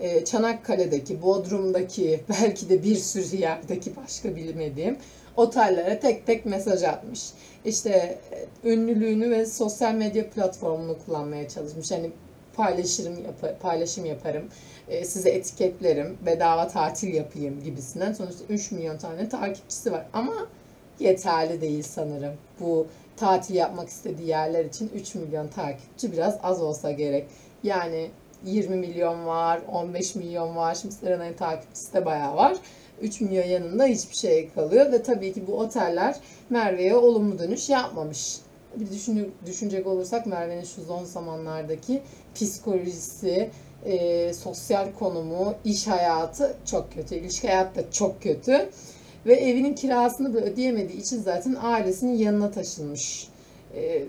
e, 0.00 0.24
Çanakkale'deki, 0.24 1.22
Bodrum'daki, 1.22 2.20
belki 2.28 2.68
de 2.68 2.82
bir 2.82 2.96
sürü 2.96 3.36
yerdeki 3.36 3.96
başka 3.96 4.36
bilmediğim 4.36 4.96
otellere 5.36 6.00
tek 6.00 6.26
tek 6.26 6.46
mesaj 6.46 6.82
atmış. 6.82 7.30
İşte 7.64 8.18
ünlülüğünü 8.64 9.30
ve 9.30 9.46
sosyal 9.46 9.94
medya 9.94 10.30
platformunu 10.30 10.96
kullanmaya 11.06 11.48
çalışmış. 11.48 11.90
Hani 11.90 12.10
paylaşırım, 12.54 13.24
yap 13.24 13.60
paylaşım 13.62 14.04
yaparım, 14.04 14.44
e, 14.88 15.04
size 15.04 15.30
etiketlerim, 15.30 16.18
bedava 16.26 16.68
tatil 16.68 17.14
yapayım 17.14 17.62
gibisinden. 17.64 18.12
Sonuçta 18.12 18.44
3 18.48 18.70
milyon 18.70 18.98
tane 18.98 19.28
takipçisi 19.28 19.92
var 19.92 20.06
ama 20.12 20.48
yeterli 21.00 21.60
değil 21.60 21.82
sanırım. 21.82 22.34
Bu 22.60 22.86
tatil 23.16 23.54
yapmak 23.54 23.88
istediği 23.88 24.28
yerler 24.28 24.64
için 24.64 24.90
3 24.94 25.14
milyon 25.14 25.48
takipçi 25.48 26.12
biraz 26.12 26.38
az 26.42 26.62
olsa 26.62 26.90
gerek. 26.90 27.26
Yani 27.62 28.10
20 28.44 28.76
milyon 28.76 29.26
var, 29.26 29.60
15 29.72 30.14
milyon 30.14 30.56
var. 30.56 30.74
Şimdi 30.74 30.94
Serenay'ın 30.94 31.34
takipçisi 31.34 31.94
de 31.94 32.04
bayağı 32.04 32.36
var. 32.36 32.56
3 33.00 33.20
milyon 33.20 33.46
yanında 33.46 33.84
hiçbir 33.84 34.16
şey 34.16 34.50
kalıyor 34.54 34.92
ve 34.92 35.02
tabii 35.02 35.32
ki 35.32 35.46
bu 35.46 35.58
oteller 35.58 36.16
Merve'ye 36.50 36.96
olumlu 36.96 37.38
dönüş 37.38 37.68
yapmamış. 37.68 38.36
Bir 38.76 38.90
düşün, 38.90 39.34
düşünecek 39.46 39.86
olursak 39.86 40.26
Merve'nin 40.26 40.64
şu 40.64 40.84
son 40.84 41.04
zamanlardaki 41.04 42.02
psikolojisi, 42.34 43.50
e, 43.84 44.32
sosyal 44.34 44.92
konumu, 44.98 45.54
iş 45.64 45.86
hayatı 45.86 46.56
çok 46.64 46.92
kötü. 46.92 47.14
İlişki 47.14 47.48
hayatı 47.48 47.80
da 47.80 47.90
çok 47.90 48.22
kötü. 48.22 48.70
Ve 49.28 49.34
evinin 49.34 49.74
kirasını 49.74 50.34
da 50.34 50.38
ödeyemediği 50.38 51.00
için 51.00 51.18
zaten 51.18 51.56
ailesinin 51.60 52.18
yanına 52.18 52.50
taşınmış. 52.50 53.28
E, 53.74 54.04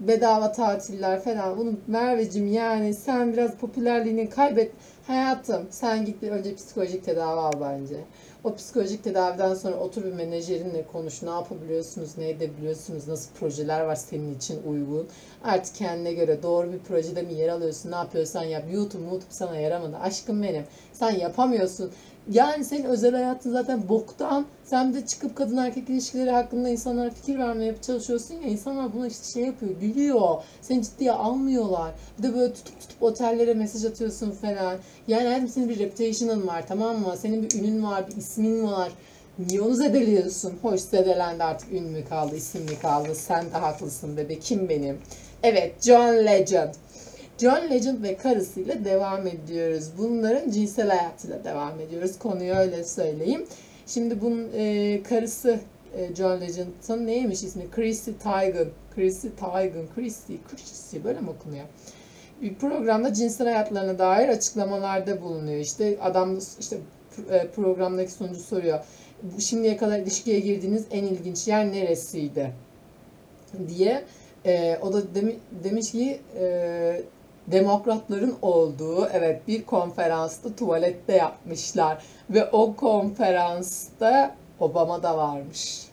bedava 0.00 0.52
tatiller 0.52 1.20
falan. 1.20 1.58
Bunu 1.58 1.72
Merveciğim 1.86 2.52
yani 2.52 2.94
sen 2.94 3.32
biraz 3.32 3.54
popülerliğini 3.54 4.30
kaybet. 4.30 4.72
Hayatım 5.06 5.66
sen 5.70 6.04
git 6.04 6.22
bir 6.22 6.30
önce 6.30 6.54
psikolojik 6.54 7.04
tedavi 7.04 7.40
al 7.40 7.52
bence. 7.60 7.96
O 8.44 8.54
psikolojik 8.54 9.04
tedaviden 9.04 9.54
sonra 9.54 9.76
otur 9.76 10.04
bir 10.04 10.12
menajerinle 10.12 10.84
konuş. 10.92 11.22
Ne 11.22 11.30
yapabiliyorsunuz, 11.30 12.18
ne 12.18 12.28
edebiliyorsunuz, 12.28 13.08
nasıl 13.08 13.30
projeler 13.40 13.80
var 13.80 13.94
senin 13.96 14.34
için 14.34 14.60
uygun. 14.66 15.08
Artık 15.44 15.74
kendine 15.74 16.12
göre 16.12 16.42
doğru 16.42 16.72
bir 16.72 16.78
projede 16.78 17.22
mi 17.22 17.34
yer 17.34 17.48
alıyorsun, 17.48 17.90
ne 17.90 17.94
yapıyorsan 17.96 18.44
yap. 18.44 18.64
YouTube, 18.72 19.04
YouTube 19.04 19.24
sana 19.30 19.56
yaramadı. 19.56 19.96
Aşkım 19.96 20.42
benim. 20.42 20.64
Sen 20.92 21.10
yapamıyorsun. 21.10 21.90
Yani 22.32 22.64
senin 22.64 22.84
özel 22.84 23.12
hayatın 23.12 23.52
zaten 23.52 23.88
boktan. 23.88 24.46
Sen 24.64 24.94
de 24.94 25.06
çıkıp 25.06 25.36
kadın 25.36 25.56
erkek 25.56 25.90
ilişkileri 25.90 26.30
hakkında 26.30 26.68
insanlara 26.68 27.10
fikir 27.10 27.38
vermeye 27.38 27.74
çalışıyorsun 27.86 28.34
ya. 28.34 28.48
insanlar 28.48 28.92
buna 28.92 29.06
işte 29.06 29.32
şey 29.32 29.46
yapıyor, 29.46 29.72
gülüyor. 29.80 30.42
Seni 30.62 30.82
ciddiye 30.82 31.12
almıyorlar. 31.12 31.92
Bir 32.18 32.22
de 32.22 32.34
böyle 32.34 32.52
tutup 32.54 32.80
tutup 32.80 33.02
otellere 33.02 33.54
mesaj 33.54 33.84
atıyorsun 33.84 34.30
falan. 34.30 34.76
Yani 35.08 35.26
hayatım 35.26 35.48
senin 35.48 35.68
bir 35.68 35.78
reputation'ın 35.78 36.46
var 36.46 36.64
tamam 36.68 37.00
mı? 37.00 37.14
Senin 37.16 37.42
bir 37.42 37.58
ünün 37.58 37.82
var, 37.82 38.08
bir 38.08 38.16
ismin 38.16 38.64
var. 38.64 38.92
Niye 39.38 39.60
onu 39.60 39.74
zedeliyorsun? 39.74 40.54
Hoş 40.62 40.80
zedelendi 40.80 41.44
artık 41.44 41.72
ün 41.72 41.84
mü 41.84 42.04
kaldı, 42.08 42.36
isim 42.36 42.62
mi 42.62 42.78
kaldı? 42.82 43.14
Sen 43.14 43.44
de 43.44 43.56
haklısın 43.58 44.16
bebe. 44.16 44.38
Kim 44.38 44.68
benim? 44.68 44.98
Evet, 45.42 45.82
John 45.82 46.12
Legend. 46.26 46.74
John 47.38 47.70
Legend 47.70 48.02
ve 48.02 48.16
karısıyla 48.16 48.84
devam 48.84 49.26
ediyoruz. 49.26 49.90
Bunların 49.98 50.50
cinsel 50.50 50.88
hayatıyla 50.88 51.44
devam 51.44 51.80
ediyoruz. 51.80 52.18
Konuyu 52.18 52.54
öyle 52.54 52.84
söyleyeyim. 52.84 53.46
Şimdi 53.86 54.20
bunun 54.20 54.48
e, 54.54 55.02
karısı 55.02 55.60
e, 55.96 56.14
John 56.14 56.40
Legend'ın 56.40 57.06
neymiş 57.06 57.42
ismi? 57.42 57.70
Chrissy 57.70 58.10
Teigen. 58.22 58.68
Chrissy 58.94 59.28
Teigen. 59.28 59.86
Chrissy. 59.94 60.34
Chrissy 60.50 60.96
böyle 61.04 61.20
mi 61.20 61.30
okunuyor? 61.30 61.64
Bir 62.42 62.54
programda 62.54 63.14
cinsel 63.14 63.46
hayatlarına 63.46 63.98
dair 63.98 64.28
açıklamalarda 64.28 65.22
bulunuyor. 65.22 65.60
İşte 65.60 65.98
adam 66.00 66.38
işte 66.60 66.78
e, 67.30 67.48
programdaki 67.48 68.12
sunucu 68.12 68.40
soruyor. 68.40 68.78
Şimdiye 69.38 69.76
kadar 69.76 69.98
ilişkiye 69.98 70.40
girdiğiniz 70.40 70.84
en 70.90 71.04
ilginç 71.04 71.48
yer 71.48 71.72
neresiydi? 71.72 72.52
diye. 73.68 74.04
E, 74.46 74.78
o 74.82 74.92
da 74.92 75.14
demi, 75.14 75.36
demiş 75.64 75.92
ki 75.92 76.20
e, 76.40 77.02
demokratların 77.52 78.36
olduğu 78.42 79.08
evet 79.12 79.48
bir 79.48 79.66
konferansta 79.66 80.56
tuvalette 80.56 81.12
yapmışlar 81.12 82.02
ve 82.30 82.50
o 82.52 82.76
konferansta 82.76 84.34
Obama 84.60 85.02
da 85.02 85.16
varmış. 85.16 85.88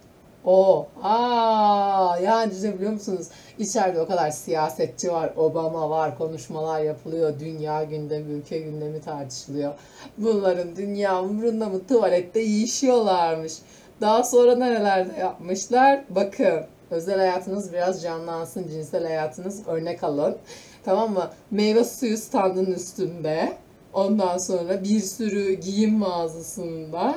O, 0.46 0.88
aa, 1.04 2.18
yani 2.24 2.52
düşünebiliyor 2.52 2.92
musunuz? 2.92 3.28
İçeride 3.60 4.02
o 4.02 4.08
kadar 4.08 4.32
siyasetçi 4.32 5.12
var, 5.12 5.34
Obama 5.38 5.90
var, 5.90 6.18
konuşmalar 6.18 6.82
yapılıyor, 6.82 7.40
dünya 7.40 7.84
gündemi, 7.84 8.32
ülke 8.32 8.60
gündemi 8.60 9.02
tartışılıyor. 9.02 9.74
Bunların 10.18 10.76
dünya 10.76 11.24
umurunda 11.24 11.70
mı 11.70 11.88
tuvalette 11.88 12.40
yiyişiyorlarmış. 12.40 13.54
Daha 14.02 14.24
sonra 14.24 14.56
nerelerde 14.56 15.20
yapmışlar? 15.20 16.04
Bakın, 16.10 16.62
özel 16.92 17.18
hayatınız 17.18 17.74
biraz 17.74 18.04
canlansın, 18.04 18.68
cinsel 18.68 19.04
hayatınız 19.04 19.68
örnek 19.68 20.04
alın. 20.04 20.38
Tamam 20.86 21.13
mı? 21.13 21.30
Meyve 21.51 21.84
suyu 21.84 22.18
standının 22.18 22.72
üstünde. 22.72 23.54
Ondan 23.94 24.38
sonra 24.38 24.84
bir 24.84 25.00
sürü 25.00 25.54
giyim 25.54 25.94
mağazasında 25.94 27.15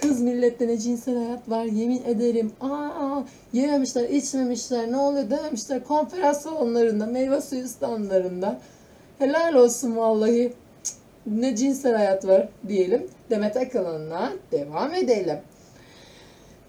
Kız 0.00 0.20
millette 0.20 0.78
cinsel 0.78 1.16
hayat 1.16 1.50
var 1.50 1.64
yemin 1.64 2.02
ederim. 2.04 2.52
Aa, 2.60 3.20
yememişler, 3.52 4.08
içmemişler, 4.08 4.92
ne 4.92 4.96
oluyor 4.96 5.30
dememişler. 5.30 5.84
Konferans 5.84 6.40
salonlarında, 6.40 7.06
meyve 7.06 7.40
suyu 7.40 7.68
standlarında. 7.68 8.60
Helal 9.18 9.54
olsun 9.54 9.96
vallahi. 9.96 10.52
Ne 11.26 11.56
cinsel 11.56 11.94
hayat 11.96 12.26
var 12.26 12.48
diyelim. 12.68 13.06
Demet 13.30 13.56
Akalın'la 13.56 14.32
devam 14.52 14.94
edelim. 14.94 15.38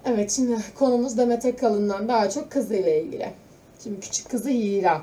Evet 0.06 0.32
şimdi 0.32 0.58
konumuz 0.80 1.18
Demet 1.18 1.46
Akalın'dan 1.46 2.08
daha 2.08 2.30
çok 2.30 2.52
kızıyla 2.52 2.94
ilgili. 2.94 3.30
Şimdi 3.84 4.00
küçük 4.00 4.30
kızı 4.30 4.50
Hira. 4.50 5.02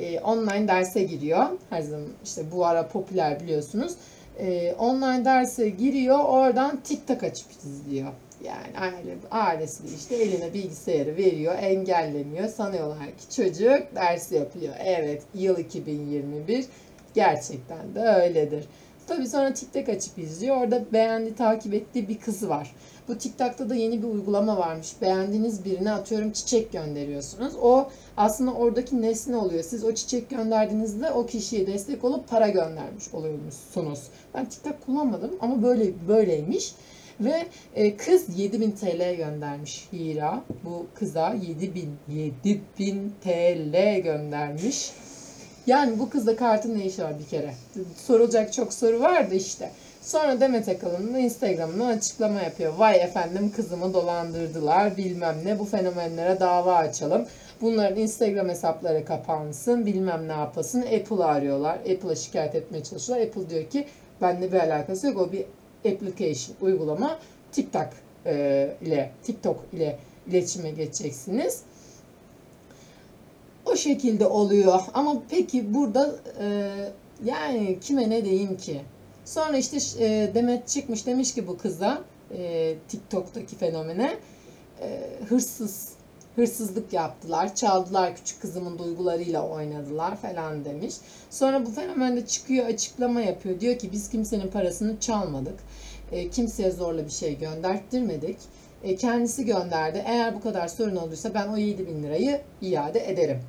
Ee, 0.00 0.20
online 0.20 0.68
derse 0.68 1.02
giriyor. 1.02 1.44
Her 1.70 1.80
zaman 1.80 2.08
işte 2.24 2.42
bu 2.52 2.66
ara 2.66 2.88
popüler 2.88 3.40
biliyorsunuz. 3.40 3.92
Ee, 4.38 4.72
online 4.72 5.24
derse 5.24 5.68
giriyor. 5.68 6.18
Oradan 6.18 6.80
TikTok 6.80 7.22
açıp 7.22 7.46
izliyor. 7.64 8.12
Yani 8.44 8.78
aile, 8.78 9.16
ailesi 9.30 9.82
işte 9.96 10.16
eline 10.16 10.54
bilgisayarı 10.54 11.16
veriyor. 11.16 11.54
Engellemiyor. 11.60 12.48
Sanıyorlar 12.48 13.06
ki 13.06 13.36
çocuk 13.36 13.94
dersi 13.94 14.34
yapıyor. 14.34 14.74
Evet 14.84 15.22
yıl 15.34 15.58
2021. 15.58 16.64
Gerçekten 17.14 17.94
de 17.94 18.00
öyledir. 18.00 18.64
Tabii 19.06 19.28
sonra 19.28 19.54
TikTok 19.54 19.88
açıp 19.88 20.18
izliyor. 20.18 20.56
Orada 20.56 20.92
beğendi, 20.92 21.34
takip 21.34 21.74
ettiği 21.74 22.08
bir 22.08 22.18
kızı 22.18 22.48
var. 22.48 22.74
Bu 23.10 23.18
TikTok'ta 23.18 23.70
da 23.70 23.74
yeni 23.74 24.02
bir 24.02 24.08
uygulama 24.08 24.58
varmış. 24.58 24.88
Beğendiğiniz 25.02 25.64
birine 25.64 25.92
atıyorum 25.92 26.32
çiçek 26.32 26.72
gönderiyorsunuz. 26.72 27.52
O 27.62 27.88
aslında 28.16 28.52
oradaki 28.52 29.02
nesne 29.02 29.36
oluyor. 29.36 29.62
Siz 29.62 29.84
o 29.84 29.94
çiçek 29.94 30.30
gönderdiğinizde 30.30 31.10
o 31.10 31.26
kişiye 31.26 31.66
destek 31.66 32.04
olup 32.04 32.28
para 32.28 32.48
göndermiş 32.48 33.14
oluyormuşsunuz. 33.14 34.00
Ben 34.34 34.48
TikTok 34.48 34.86
kullanmadım 34.86 35.30
ama 35.40 35.62
böyle 35.62 36.08
böyleymiş. 36.08 36.74
Ve 37.20 37.46
e, 37.74 37.96
kız 37.96 38.38
7000 38.38 38.70
TL 38.70 39.16
göndermiş 39.16 39.88
Hira. 39.92 40.44
Bu 40.64 40.86
kıza 40.94 41.34
7000 41.34 41.90
7000 42.08 43.12
TL 43.24 44.00
göndermiş. 44.00 44.92
Yani 45.66 45.98
bu 45.98 46.10
kızda 46.10 46.36
kartın 46.36 46.78
ne 46.78 46.84
işi 46.84 47.02
var 47.02 47.18
bir 47.18 47.26
kere? 47.26 47.54
Sorulacak 47.96 48.52
çok 48.52 48.72
soru 48.72 49.00
vardı 49.00 49.34
işte. 49.34 49.70
Sonra 50.02 50.40
Demet 50.40 50.68
Akalın'ın 50.68 51.14
Instagram'ına 51.14 51.86
açıklama 51.86 52.40
yapıyor. 52.40 52.74
Vay 52.78 52.96
efendim 53.02 53.52
kızımı 53.56 53.94
dolandırdılar 53.94 54.96
bilmem 54.96 55.36
ne 55.44 55.58
bu 55.58 55.64
fenomenlere 55.64 56.40
dava 56.40 56.74
açalım. 56.74 57.26
Bunların 57.60 57.98
Instagram 57.98 58.48
hesapları 58.48 59.04
kapansın 59.04 59.86
bilmem 59.86 60.28
ne 60.28 60.32
yapasın. 60.32 60.82
Apple'ı 60.82 61.24
arıyorlar. 61.24 61.74
Apple'a 61.78 62.14
şikayet 62.14 62.54
etmeye 62.54 62.82
çalışıyorlar. 62.84 63.26
Apple 63.26 63.50
diyor 63.50 63.70
ki 63.70 63.86
benimle 64.22 64.52
bir 64.52 64.60
alakası 64.60 65.06
yok. 65.06 65.16
O 65.16 65.32
bir 65.32 65.44
application 65.92 66.56
uygulama. 66.60 67.18
TikTok 67.52 67.88
e, 68.26 68.76
ile 68.82 69.10
TikTok 69.22 69.64
ile 69.72 69.98
iletişime 70.28 70.70
geçeceksiniz. 70.70 71.62
O 73.66 73.76
şekilde 73.76 74.26
oluyor. 74.26 74.80
Ama 74.94 75.22
peki 75.30 75.74
burada 75.74 76.14
e, 76.40 76.72
yani 77.24 77.78
kime 77.80 78.10
ne 78.10 78.24
diyeyim 78.24 78.56
ki? 78.56 78.80
Sonra 79.30 79.56
işte 79.56 79.78
e, 80.04 80.34
Demet 80.34 80.68
çıkmış 80.68 81.06
demiş 81.06 81.34
ki 81.34 81.46
bu 81.46 81.58
kıza 81.58 82.04
e, 82.36 82.74
TikTok'taki 82.88 83.56
fenomene 83.56 84.18
e, 84.80 85.00
hırsız 85.28 85.88
hırsızlık 86.36 86.92
yaptılar, 86.92 87.54
çaldılar 87.54 88.16
küçük 88.16 88.40
kızımın 88.40 88.78
duygularıyla 88.78 89.48
oynadılar 89.48 90.16
falan 90.16 90.64
demiş. 90.64 90.94
Sonra 91.30 91.66
bu 91.66 91.70
fenomen 91.70 92.16
de 92.16 92.26
çıkıyor 92.26 92.66
açıklama 92.66 93.20
yapıyor. 93.20 93.60
Diyor 93.60 93.78
ki 93.78 93.92
biz 93.92 94.10
kimsenin 94.10 94.48
parasını 94.48 95.00
çalmadık. 95.00 95.60
E, 96.12 96.30
kimseye 96.30 96.70
zorla 96.70 97.04
bir 97.04 97.10
şey 97.10 97.38
gönderttirmedik. 97.38 98.36
E, 98.82 98.96
kendisi 98.96 99.44
gönderdi. 99.44 100.02
Eğer 100.06 100.34
bu 100.34 100.40
kadar 100.40 100.68
sorun 100.68 100.96
olursa 100.96 101.34
ben 101.34 101.48
o 101.48 101.56
7 101.56 101.86
bin 101.86 102.02
lirayı 102.02 102.40
iade 102.62 103.10
ederim. 103.10 103.40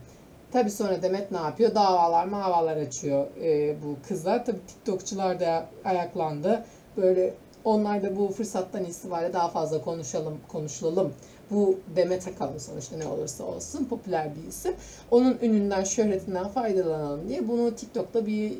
Tabi 0.51 0.71
sonra 0.71 1.01
Demet 1.01 1.31
ne 1.31 1.37
yapıyor? 1.37 1.75
Davalar 1.75 2.25
mavalar 2.25 2.77
açıyor 2.77 3.27
e, 3.43 3.75
bu 3.83 4.07
kıza. 4.07 4.43
Tabi 4.43 4.57
TikTokçular 4.67 5.39
da 5.39 5.65
ayaklandı. 5.85 6.65
Böyle 6.97 7.33
onlar 7.63 8.03
da 8.03 8.17
bu 8.17 8.27
fırsattan 8.27 8.85
istifade 8.85 9.33
daha 9.33 9.49
fazla 9.49 9.81
konuşalım, 9.81 10.37
konuşulalım. 10.47 11.13
Bu 11.51 11.79
Demet 11.95 12.27
Akalın 12.27 12.57
sonuçta 12.57 12.97
ne 12.97 13.07
olursa 13.07 13.43
olsun 13.43 13.85
popüler 13.85 14.35
bir 14.35 14.47
isim. 14.47 14.75
Onun 15.11 15.37
ününden, 15.41 15.83
şöhretinden 15.83 16.47
faydalanalım 16.47 17.29
diye 17.29 17.47
bunu 17.47 17.75
TikTok'ta 17.75 18.25
bir 18.25 18.53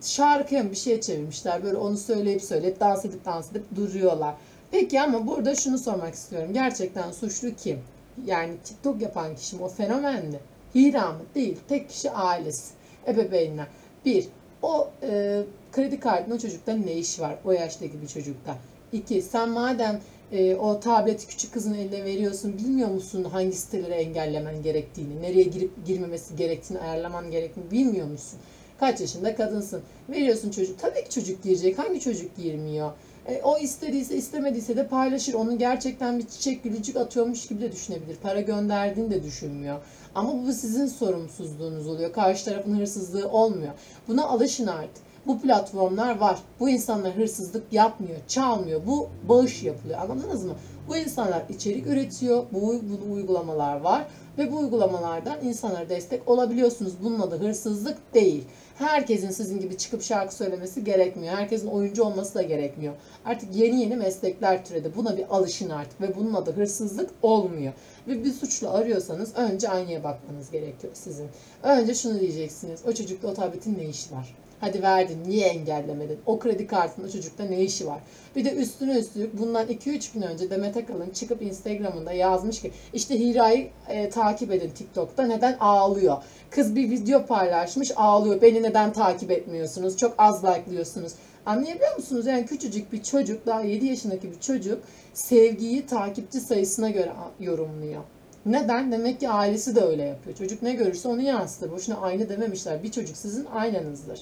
şarkıya 0.00 0.70
bir 0.70 0.76
şeye 0.76 1.00
çevirmişler. 1.00 1.64
Böyle 1.64 1.76
onu 1.76 1.96
söyleyip 1.96 2.42
söyleyip 2.42 2.80
dans 2.80 3.04
edip 3.04 3.24
dans 3.24 3.50
edip 3.50 3.76
duruyorlar. 3.76 4.34
Peki 4.70 5.00
ama 5.00 5.26
burada 5.26 5.54
şunu 5.54 5.78
sormak 5.78 6.14
istiyorum. 6.14 6.52
Gerçekten 6.52 7.12
suçlu 7.12 7.54
kim? 7.54 7.78
Yani 8.26 8.54
TikTok 8.64 9.02
yapan 9.02 9.36
kişi 9.36 9.56
mi? 9.56 9.62
O 9.64 9.68
fenomen 9.68 10.26
mi? 10.26 10.38
Hira 10.74 11.12
mı? 11.12 11.18
Değil. 11.34 11.56
Tek 11.68 11.88
kişi 11.88 12.10
ailesi. 12.10 12.74
Ebeveynler. 13.06 13.66
Bir, 14.04 14.28
o 14.62 14.90
e, 15.02 15.42
kredi 15.72 16.00
kartının 16.00 16.36
o 16.36 16.38
çocukta 16.38 16.72
ne 16.72 16.92
işi 16.92 17.22
var? 17.22 17.38
O 17.44 17.52
yaştaki 17.52 18.02
bir 18.02 18.08
çocukta. 18.08 18.56
İki, 18.92 19.22
sen 19.22 19.48
madem 19.48 20.00
e, 20.32 20.56
o 20.56 20.80
tableti 20.80 21.26
küçük 21.26 21.52
kızın 21.52 21.74
eline 21.74 22.04
veriyorsun, 22.04 22.58
bilmiyor 22.58 22.88
musun 22.88 23.24
hangi 23.24 23.52
siteleri 23.52 23.92
engellemen 23.92 24.62
gerektiğini, 24.62 25.22
nereye 25.22 25.42
girip 25.42 25.86
girmemesi 25.86 26.36
gerektiğini, 26.36 26.80
ayarlaman 26.80 27.30
gerektiğini 27.30 27.70
bilmiyor 27.70 28.06
musun? 28.06 28.38
Kaç 28.80 29.00
yaşında 29.00 29.36
kadınsın? 29.36 29.82
Veriyorsun 30.08 30.50
çocuk. 30.50 30.78
Tabii 30.78 31.04
ki 31.04 31.10
çocuk 31.10 31.42
girecek. 31.42 31.78
Hangi 31.78 32.00
çocuk 32.00 32.36
girmiyor? 32.36 32.92
E, 33.28 33.42
o 33.42 33.58
istediyse 33.58 34.16
istemediyse 34.16 34.76
de 34.76 34.86
paylaşır. 34.86 35.34
Onu 35.34 35.58
gerçekten 35.58 36.18
bir 36.18 36.26
çiçek 36.26 36.64
gülücük 36.64 36.96
atıyormuş 36.96 37.46
gibi 37.46 37.60
de 37.60 37.72
düşünebilir. 37.72 38.16
Para 38.16 38.40
gönderdiğini 38.40 39.10
de 39.10 39.22
düşünmüyor. 39.22 39.80
Ama 40.14 40.46
bu 40.46 40.52
sizin 40.52 40.86
sorumsuzluğunuz 40.86 41.86
oluyor. 41.86 42.12
Karşı 42.12 42.44
tarafın 42.44 42.78
hırsızlığı 42.78 43.28
olmuyor. 43.28 43.72
Buna 44.08 44.26
alışın 44.26 44.66
artık. 44.66 45.08
Bu 45.26 45.40
platformlar 45.40 46.18
var. 46.18 46.38
Bu 46.60 46.68
insanlar 46.68 47.16
hırsızlık 47.16 47.72
yapmıyor, 47.72 48.18
çalmıyor. 48.28 48.80
Bu 48.86 49.08
bağış 49.28 49.62
yapılıyor. 49.62 49.98
Anladınız 49.98 50.44
mı? 50.44 50.52
Bu 50.88 50.96
insanlar 50.96 51.42
içerik 51.48 51.86
üretiyor. 51.86 52.44
Bu, 52.52 52.80
uygulamalar 53.12 53.80
var. 53.80 54.06
Ve 54.38 54.52
bu 54.52 54.56
uygulamalardan 54.56 55.36
insanlara 55.42 55.88
destek 55.88 56.28
olabiliyorsunuz. 56.28 56.92
Bunun 57.02 57.20
adı 57.20 57.38
hırsızlık 57.38 58.14
değil. 58.14 58.44
Herkesin 58.78 59.30
sizin 59.30 59.60
gibi 59.60 59.76
çıkıp 59.76 60.02
şarkı 60.02 60.34
söylemesi 60.34 60.84
gerekmiyor. 60.84 61.36
Herkesin 61.36 61.68
oyuncu 61.68 62.04
olması 62.04 62.34
da 62.34 62.42
gerekmiyor. 62.42 62.94
Artık 63.24 63.56
yeni 63.56 63.80
yeni 63.80 63.96
meslekler 63.96 64.64
türedi. 64.64 64.92
Buna 64.96 65.16
bir 65.16 65.36
alışın 65.36 65.70
artık 65.70 66.00
ve 66.00 66.16
bunun 66.16 66.34
adı 66.34 66.52
hırsızlık 66.52 67.10
olmuyor. 67.22 67.72
Ve 68.08 68.24
bir 68.24 68.32
suçlu 68.32 68.70
arıyorsanız 68.70 69.34
önce 69.36 69.68
aynaya 69.68 70.04
bakmanız 70.04 70.50
gerekiyor 70.50 70.92
sizin. 70.94 71.28
Önce 71.62 71.94
şunu 71.94 72.20
diyeceksiniz. 72.20 72.80
O 72.86 72.92
çocukta 72.92 73.28
o 73.28 73.34
tabletin 73.34 73.78
ne 73.78 73.84
işi 73.84 74.14
var? 74.14 74.36
Hadi 74.60 74.82
verdin 74.82 75.18
niye 75.26 75.48
engellemedin? 75.48 76.18
O 76.26 76.38
kredi 76.38 76.66
kartının 76.66 77.08
o 77.08 77.10
çocukta 77.10 77.44
ne 77.44 77.60
işi 77.60 77.86
var? 77.86 78.00
Bir 78.36 78.44
de 78.44 78.52
üstüne 78.52 78.98
üstlük 78.98 79.38
bundan 79.38 79.66
2-3 79.66 80.14
gün 80.14 80.22
önce 80.22 80.50
Demet 80.50 80.76
Akalın 80.76 81.10
çıkıp 81.10 81.42
Instagram'ında 81.42 82.12
yazmış 82.12 82.60
ki 82.60 82.70
işte 82.92 83.18
Hira'yı 83.18 83.68
e, 83.88 84.10
takip 84.10 84.52
edin 84.52 84.70
TikTok'ta 84.70 85.26
neden 85.26 85.56
ağlıyor? 85.60 86.16
Kız 86.50 86.76
bir 86.76 86.90
video 86.90 87.26
paylaşmış 87.26 87.92
ağlıyor. 87.96 88.42
Beni 88.42 88.62
neden 88.62 88.92
takip 88.92 89.30
etmiyorsunuz? 89.30 89.96
Çok 89.96 90.14
az 90.18 90.44
like'lıyorsunuz. 90.44 91.12
Anlayabiliyor 91.46 91.96
musunuz? 91.96 92.26
Yani 92.26 92.46
küçücük 92.46 92.92
bir 92.92 93.02
çocuk 93.02 93.46
daha 93.46 93.60
7 93.60 93.86
yaşındaki 93.86 94.30
bir 94.30 94.40
çocuk 94.40 94.82
sevgiyi 95.14 95.86
takipçi 95.86 96.40
sayısına 96.40 96.90
göre 96.90 97.12
yorumluyor. 97.40 98.02
Neden? 98.46 98.92
Demek 98.92 99.20
ki 99.20 99.28
ailesi 99.28 99.76
de 99.76 99.80
öyle 99.80 100.02
yapıyor. 100.02 100.36
Çocuk 100.36 100.62
ne 100.62 100.72
görürse 100.72 101.08
onu 101.08 101.22
yansıtır. 101.22 101.72
Boşuna 101.72 101.96
aynı 101.96 102.28
dememişler. 102.28 102.82
Bir 102.82 102.90
çocuk 102.92 103.16
sizin 103.16 103.44
aynanızdır. 103.44 104.20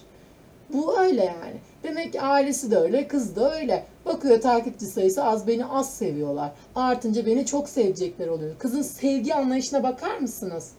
Bu 0.72 1.00
öyle 1.00 1.24
yani. 1.24 1.56
Demek 1.82 2.12
ki 2.12 2.20
ailesi 2.20 2.70
de 2.70 2.76
öyle, 2.76 3.08
kız 3.08 3.36
da 3.36 3.54
öyle. 3.54 3.84
Bakıyor 4.06 4.40
takipçi 4.40 4.86
sayısı 4.86 5.24
az, 5.24 5.46
beni 5.46 5.66
az 5.66 5.94
seviyorlar. 5.94 6.52
Artınca 6.74 7.26
beni 7.26 7.46
çok 7.46 7.68
sevecekler 7.68 8.28
oluyor. 8.28 8.58
Kızın 8.58 8.82
sevgi 8.82 9.34
anlayışına 9.34 9.82
bakar 9.82 10.18
mısınız? 10.18 10.70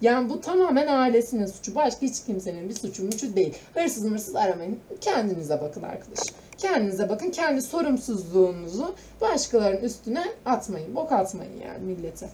Yani 0.00 0.30
bu 0.30 0.40
tamamen 0.40 0.86
ailesinin 0.86 1.46
suçu. 1.46 1.74
Başka 1.74 2.00
hiç 2.02 2.24
kimsenin 2.24 2.68
bir 2.68 2.74
suçu 2.74 3.04
muçu 3.04 3.36
değil. 3.36 3.54
Hırsız 3.74 4.04
mırsız 4.04 4.36
aramayın. 4.36 4.78
Kendinize 5.00 5.60
bakın 5.60 5.82
arkadaş. 5.82 6.18
Kendinize 6.58 7.08
bakın. 7.08 7.30
Kendi 7.30 7.62
sorumsuzluğunuzu 7.62 8.94
başkalarının 9.20 9.80
üstüne 9.80 10.24
atmayın. 10.46 10.96
Bok 10.96 11.12
atmayın 11.12 11.60
yani 11.66 11.84
millete. 11.84 12.28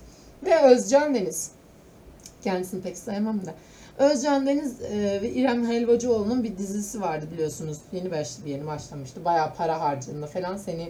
Ve 0.44 0.62
Özcan 0.62 1.14
Deniz. 1.14 1.50
Kendisini 2.44 2.82
pek 2.82 2.98
sevmem 2.98 3.46
de. 3.46 3.54
Özcan 3.98 4.46
Deniz 4.46 4.82
e, 4.82 5.22
ve 5.22 5.30
İrem 5.30 5.66
Helvacıoğlu'nun 5.66 6.44
bir 6.44 6.58
dizisi 6.58 7.00
vardı 7.00 7.26
biliyorsunuz. 7.32 7.78
Yeni 7.92 8.10
başladı, 8.10 8.48
yeni 8.48 8.66
başlamıştı. 8.66 9.24
Bayağı 9.24 9.54
para 9.54 9.80
harcadığında 9.80 10.26
falan 10.26 10.56
seni 10.56 10.88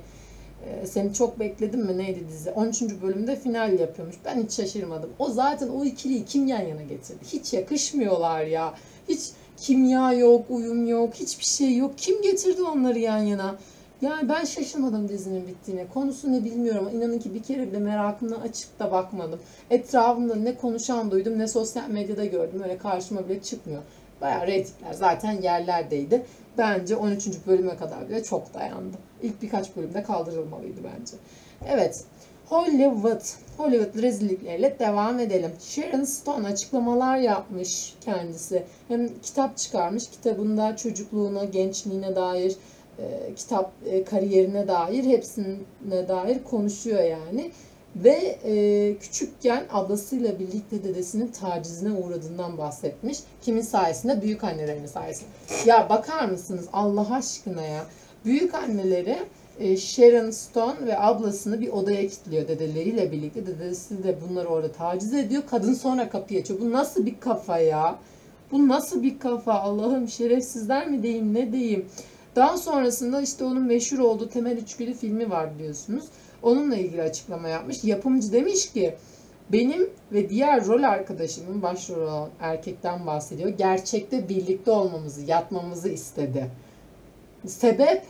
e, 0.66 0.86
seni 0.86 1.14
çok 1.14 1.40
bekledim 1.40 1.80
mi 1.80 1.98
neydi 1.98 2.28
dizi? 2.28 2.50
13. 2.50 2.82
bölümde 2.82 3.36
final 3.36 3.78
yapıyormuş. 3.78 4.16
Ben 4.24 4.42
hiç 4.42 4.52
şaşırmadım. 4.52 5.10
O 5.18 5.30
zaten 5.30 5.68
o 5.68 5.84
ikiliyi 5.84 6.24
kim 6.24 6.46
yan 6.46 6.62
yana 6.62 6.82
getirdi? 6.82 7.24
Hiç 7.32 7.52
yakışmıyorlar 7.52 8.44
ya. 8.44 8.74
Hiç 9.08 9.20
kimya 9.56 10.12
yok, 10.12 10.46
uyum 10.50 10.86
yok, 10.88 11.14
hiçbir 11.14 11.44
şey 11.44 11.76
yok. 11.76 11.92
Kim 11.96 12.22
getirdi 12.22 12.62
onları 12.62 12.98
yan 12.98 13.18
yana? 13.18 13.56
Yani 14.02 14.28
ben 14.28 14.44
şaşırmadım 14.44 15.08
dizinin 15.08 15.46
bittiğine. 15.46 15.86
Konusu 15.94 16.32
ne 16.32 16.44
bilmiyorum. 16.44 16.90
İnanın 16.94 17.18
ki 17.18 17.34
bir 17.34 17.42
kere 17.42 17.68
bile 17.68 17.78
merakımdan 17.78 18.40
açıp 18.40 18.78
da 18.78 18.92
bakmadım. 18.92 19.40
Etrafımda 19.70 20.34
ne 20.34 20.56
konuşan 20.56 21.10
duydum 21.10 21.38
ne 21.38 21.48
sosyal 21.48 21.88
medyada 21.88 22.24
gördüm. 22.24 22.62
Öyle 22.62 22.78
karşıma 22.78 23.28
bile 23.28 23.42
çıkmıyor. 23.42 23.82
Bayağı 24.20 24.46
reytingler 24.46 24.92
zaten 24.92 25.42
yerlerdeydi. 25.42 26.26
Bence 26.58 26.96
13. 26.96 27.28
bölüme 27.46 27.76
kadar 27.76 28.08
bile 28.08 28.22
çok 28.22 28.54
dayandı. 28.54 28.96
İlk 29.22 29.42
birkaç 29.42 29.76
bölümde 29.76 30.02
kaldırılmalıydı 30.02 30.80
bence. 30.84 31.16
Evet. 31.68 32.04
Hollywood. 32.46 33.22
Hollywood 33.56 34.02
rezillikleriyle 34.02 34.78
devam 34.78 35.18
edelim. 35.20 35.52
Sharon 35.60 36.04
Stone 36.04 36.46
açıklamalar 36.46 37.16
yapmış 37.16 37.94
kendisi. 38.00 38.62
Hem 38.88 39.08
kitap 39.22 39.56
çıkarmış. 39.56 40.10
Kitabında 40.10 40.76
çocukluğuna, 40.76 41.44
gençliğine 41.44 42.16
dair, 42.16 42.56
e, 42.98 43.34
kitap 43.34 43.72
e, 43.86 44.04
kariyerine 44.04 44.68
dair, 44.68 45.04
hepsine 45.04 46.08
dair 46.08 46.44
konuşuyor 46.44 47.02
yani. 47.02 47.50
Ve 47.96 48.38
e, 48.44 48.96
küçükken 49.00 49.64
ablasıyla 49.70 50.38
birlikte 50.38 50.84
dedesinin 50.84 51.26
tacizine 51.26 51.92
uğradığından 51.92 52.58
bahsetmiş. 52.58 53.18
Kimin 53.42 53.60
sayesinde? 53.60 54.22
Büyük 54.22 54.44
annelerinin 54.44 54.86
sayesinde. 54.86 55.28
Ya 55.66 55.88
bakar 55.88 56.28
mısınız 56.28 56.64
Allah 56.72 57.14
aşkına 57.14 57.62
ya. 57.62 57.84
Büyük 58.24 58.54
anneleri 58.54 59.18
e, 59.60 59.76
Sharon 59.76 60.30
Stone 60.30 60.86
ve 60.86 60.98
ablasını 60.98 61.60
bir 61.60 61.68
odaya 61.68 62.02
kilitliyor 62.08 62.48
dedeleriyle 62.48 63.12
birlikte. 63.12 63.46
Dedesi 63.46 64.04
de 64.04 64.16
bunları 64.28 64.48
orada 64.48 64.72
taciz 64.72 65.14
ediyor. 65.14 65.42
Kadın 65.50 65.74
sonra 65.74 66.08
kapıyı 66.08 66.40
açıyor. 66.40 66.60
Bu 66.60 66.72
nasıl 66.72 67.06
bir 67.06 67.20
kafa 67.20 67.58
ya? 67.58 67.98
Bu 68.52 68.68
nasıl 68.68 69.02
bir 69.02 69.18
kafa? 69.18 69.54
Allah'ım 69.54 70.08
şerefsizler 70.08 70.88
mi 70.88 71.02
diyeyim 71.02 71.34
ne 71.34 71.52
diyeyim. 71.52 71.86
Daha 72.36 72.56
sonrasında 72.56 73.20
işte 73.20 73.44
onun 73.44 73.62
meşhur 73.62 73.98
olduğu 73.98 74.28
Temel 74.28 74.56
Üçgülü 74.56 74.94
filmi 74.94 75.30
var 75.30 75.54
biliyorsunuz. 75.54 76.04
Onunla 76.42 76.76
ilgili 76.76 77.02
açıklama 77.02 77.48
yapmış. 77.48 77.84
Yapımcı 77.84 78.32
demiş 78.32 78.72
ki 78.72 78.94
benim 79.52 79.90
ve 80.12 80.30
diğer 80.30 80.66
rol 80.66 80.82
arkadaşımın 80.82 81.62
başrol 81.62 82.02
olan 82.02 82.30
erkekten 82.40 83.06
bahsediyor. 83.06 83.48
Gerçekte 83.48 84.28
birlikte 84.28 84.70
olmamızı, 84.70 85.20
yatmamızı 85.20 85.88
istedi. 85.88 86.50
Sebep 87.46 88.02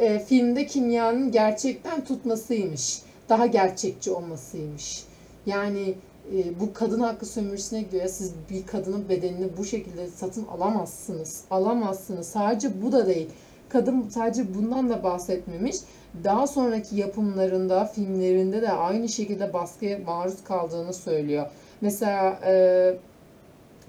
e, 0.00 0.18
filmde 0.18 0.66
kimyanın 0.66 1.32
gerçekten 1.32 2.04
tutmasıymış. 2.04 3.02
Daha 3.28 3.46
gerçekçi 3.46 4.10
olmasıymış. 4.10 5.04
Yani 5.46 5.94
e, 6.34 6.60
bu 6.60 6.72
kadın 6.72 7.00
hakkı 7.00 7.26
sömürüsüne 7.26 7.82
gidiyor. 7.82 8.08
Siz 8.08 8.32
bir 8.50 8.66
kadının 8.66 9.08
bedenini 9.08 9.56
bu 9.56 9.64
şekilde 9.64 10.08
satın 10.08 10.46
alamazsınız. 10.46 11.44
Alamazsınız. 11.50 12.28
Sadece 12.28 12.82
bu 12.82 12.92
da 12.92 13.06
değil. 13.06 13.28
Kadın 13.72 14.08
sadece 14.08 14.54
bundan 14.54 14.90
da 14.90 15.02
bahsetmemiş. 15.02 15.76
Daha 16.24 16.46
sonraki 16.46 16.96
yapımlarında, 16.96 17.84
filmlerinde 17.84 18.62
de 18.62 18.72
aynı 18.72 19.08
şekilde 19.08 19.52
baskıya 19.52 19.98
maruz 19.98 20.44
kaldığını 20.44 20.92
söylüyor. 20.92 21.46
Mesela 21.80 22.40
e, 22.46 22.94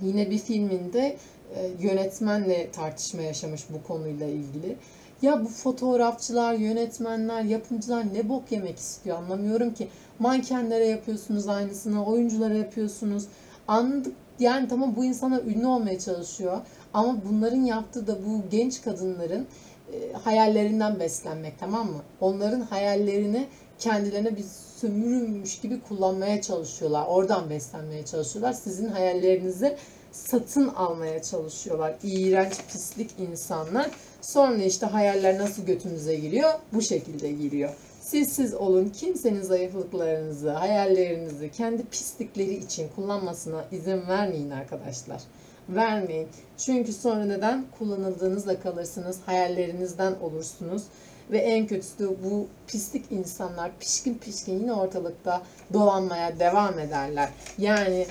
yine 0.02 0.30
bir 0.30 0.38
filminde 0.38 1.18
e, 1.56 1.70
yönetmenle 1.80 2.72
tartışma 2.72 3.22
yaşamış 3.22 3.62
bu 3.70 3.88
konuyla 3.88 4.28
ilgili. 4.28 4.76
Ya 5.22 5.44
bu 5.44 5.48
fotoğrafçılar, 5.48 6.54
yönetmenler, 6.54 7.44
yapımcılar 7.44 8.14
ne 8.14 8.30
bok 8.30 8.52
yemek 8.52 8.78
istiyor 8.78 9.18
anlamıyorum 9.18 9.74
ki. 9.74 9.88
Mankenlere 10.20 10.86
yapıyorsunuz 10.86 11.48
aynısını, 11.48 12.06
oyunculara 12.06 12.54
yapıyorsunuz. 12.54 13.26
Anladık 13.68 14.14
yani 14.40 14.68
tamam 14.68 14.96
bu 14.96 15.06
insanlar 15.06 15.44
ünlü 15.44 15.66
olmaya 15.68 16.00
çalışıyor. 16.00 16.58
Ama 16.94 17.18
bunların 17.30 17.62
yaptığı 17.62 18.08
da 18.08 18.18
bu 18.26 18.42
genç 18.52 18.82
kadınların 18.82 19.48
e, 19.94 20.14
hayallerinden 20.14 21.00
beslenmek 21.00 21.60
tamam 21.60 21.88
mı? 21.88 22.02
Onların 22.22 22.62
hayallerini 22.62 23.48
kendilerine 23.80 24.38
bir 24.38 24.46
sömürülmüş 24.78 25.60
gibi 25.62 25.82
kullanmaya 25.82 26.42
çalışıyorlar. 26.42 27.06
Oradan 27.08 27.50
beslenmeye 27.50 28.06
çalışıyorlar. 28.06 28.54
Sizin 28.54 28.88
hayallerinizi 28.88 29.78
satın 30.12 30.68
almaya 30.68 31.22
çalışıyorlar. 31.22 31.96
İğrenç, 32.04 32.54
pislik 32.72 33.12
insanlar. 33.20 33.92
Sonra 34.22 34.64
işte 34.64 34.86
hayaller 34.86 35.40
nasıl 35.40 35.66
götünüze 35.66 36.16
giriyor? 36.16 36.54
Bu 36.74 36.82
şekilde 36.82 37.32
giriyor. 37.32 37.70
Siz 38.02 38.34
siz 38.34 38.54
olun. 38.54 38.90
Kimsenin 38.90 39.42
zayıflıklarınızı, 39.42 40.52
hayallerinizi 40.52 41.52
kendi 41.52 41.84
pislikleri 41.84 42.54
için 42.54 42.88
kullanmasına 42.96 43.66
izin 43.72 44.08
vermeyin 44.08 44.50
arkadaşlar. 44.50 45.22
Vermeyin. 45.70 46.28
Çünkü 46.58 46.94
sonra 46.94 47.26
neden? 47.26 47.66
Kullanıldığınızda 47.80 48.60
kalırsınız. 48.60 49.20
Hayallerinizden 49.26 50.14
olursunuz. 50.22 50.84
Ve 51.32 51.38
en 51.38 51.68
kötüsü 51.68 52.10
bu 52.24 52.48
pislik 52.68 53.12
insanlar 53.12 53.72
pişkin 53.80 54.16
pişkin 54.18 54.60
yine 54.60 54.74
ortalıkta 54.74 55.42
dolanmaya 55.74 56.40
devam 56.40 56.80
ederler. 56.80 57.30
Yani 57.58 58.06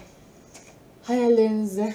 hayallerinizi 1.03 1.95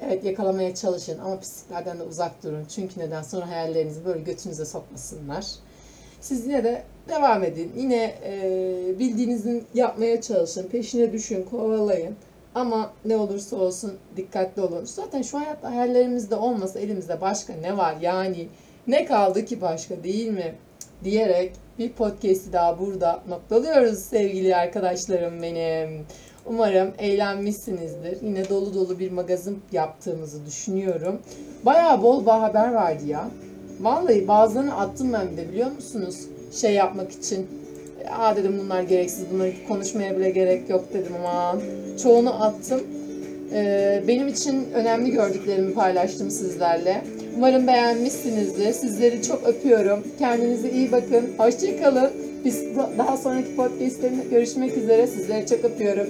evet 0.00 0.24
yakalamaya 0.24 0.74
çalışın 0.74 1.18
ama 1.18 1.40
pisliklerden 1.40 1.98
de 1.98 2.02
uzak 2.02 2.42
durun. 2.42 2.64
Çünkü 2.74 3.00
neden? 3.00 3.22
Sonra 3.22 3.48
hayallerinizi 3.48 4.04
böyle 4.04 4.20
götünüze 4.20 4.64
sokmasınlar. 4.64 5.46
Siz 6.20 6.46
yine 6.46 6.64
de 6.64 6.82
devam 7.08 7.44
edin. 7.44 7.72
Yine 7.76 8.14
e, 8.24 8.98
bildiğinizi 8.98 9.64
yapmaya 9.74 10.20
çalışın. 10.20 10.68
Peşine 10.68 11.12
düşün, 11.12 11.46
kovalayın. 11.50 12.16
Ama 12.56 12.90
ne 13.04 13.16
olursa 13.16 13.56
olsun 13.56 13.92
dikkatli 14.16 14.62
olun. 14.62 14.84
Zaten 14.84 15.22
şu 15.22 15.38
hayatta 15.40 15.70
hayallerimizde 15.70 16.34
olmasa 16.34 16.80
elimizde 16.80 17.20
başka 17.20 17.52
ne 17.54 17.76
var? 17.76 17.96
Yani 18.00 18.48
ne 18.86 19.04
kaldı 19.04 19.44
ki 19.44 19.60
başka 19.60 20.04
değil 20.04 20.28
mi? 20.28 20.54
Diyerek 21.04 21.52
bir 21.78 21.92
podcast'i 21.92 22.52
daha 22.52 22.78
burada 22.78 23.22
noktalıyoruz 23.28 23.98
sevgili 23.98 24.56
arkadaşlarım 24.56 25.42
benim. 25.42 26.06
Umarım 26.46 26.92
eğlenmişsinizdir. 26.98 28.22
Yine 28.22 28.48
dolu 28.48 28.74
dolu 28.74 28.98
bir 28.98 29.10
magazin 29.10 29.62
yaptığımızı 29.72 30.46
düşünüyorum. 30.46 31.20
Bayağı 31.64 32.02
bol 32.02 32.22
bir 32.22 32.30
haber 32.30 32.74
vardı 32.74 33.06
ya. 33.06 33.30
Vallahi 33.80 34.28
bazılarını 34.28 34.76
attım 34.76 35.12
ben 35.12 35.36
de 35.36 35.48
biliyor 35.48 35.70
musunuz? 35.70 36.16
Şey 36.52 36.74
yapmak 36.74 37.12
için. 37.12 37.65
Aa 38.10 38.36
dedim 38.36 38.60
bunlar 38.64 38.82
gereksiz. 38.82 39.24
Bunları 39.32 39.52
konuşmaya 39.68 40.16
bile 40.16 40.30
gerek 40.30 40.70
yok 40.70 40.84
dedim 40.94 41.12
ama 41.24 41.60
çoğunu 42.02 42.44
attım. 42.44 42.80
Ee, 43.52 44.02
benim 44.08 44.28
için 44.28 44.66
önemli 44.74 45.10
gördüklerimi 45.10 45.74
paylaştım 45.74 46.30
sizlerle. 46.30 47.02
Umarım 47.36 47.66
beğenmişsinizdir. 47.66 48.72
Sizleri 48.72 49.22
çok 49.22 49.46
öpüyorum. 49.48 50.04
Kendinize 50.18 50.70
iyi 50.70 50.92
bakın. 50.92 51.24
Hoşçakalın. 51.38 52.10
Biz 52.44 52.64
daha 52.98 53.16
sonraki 53.16 53.56
podcastlerimde 53.56 54.24
görüşmek 54.30 54.76
üzere. 54.76 55.06
Sizleri 55.06 55.46
çok 55.46 55.64
öpüyorum. 55.64 56.06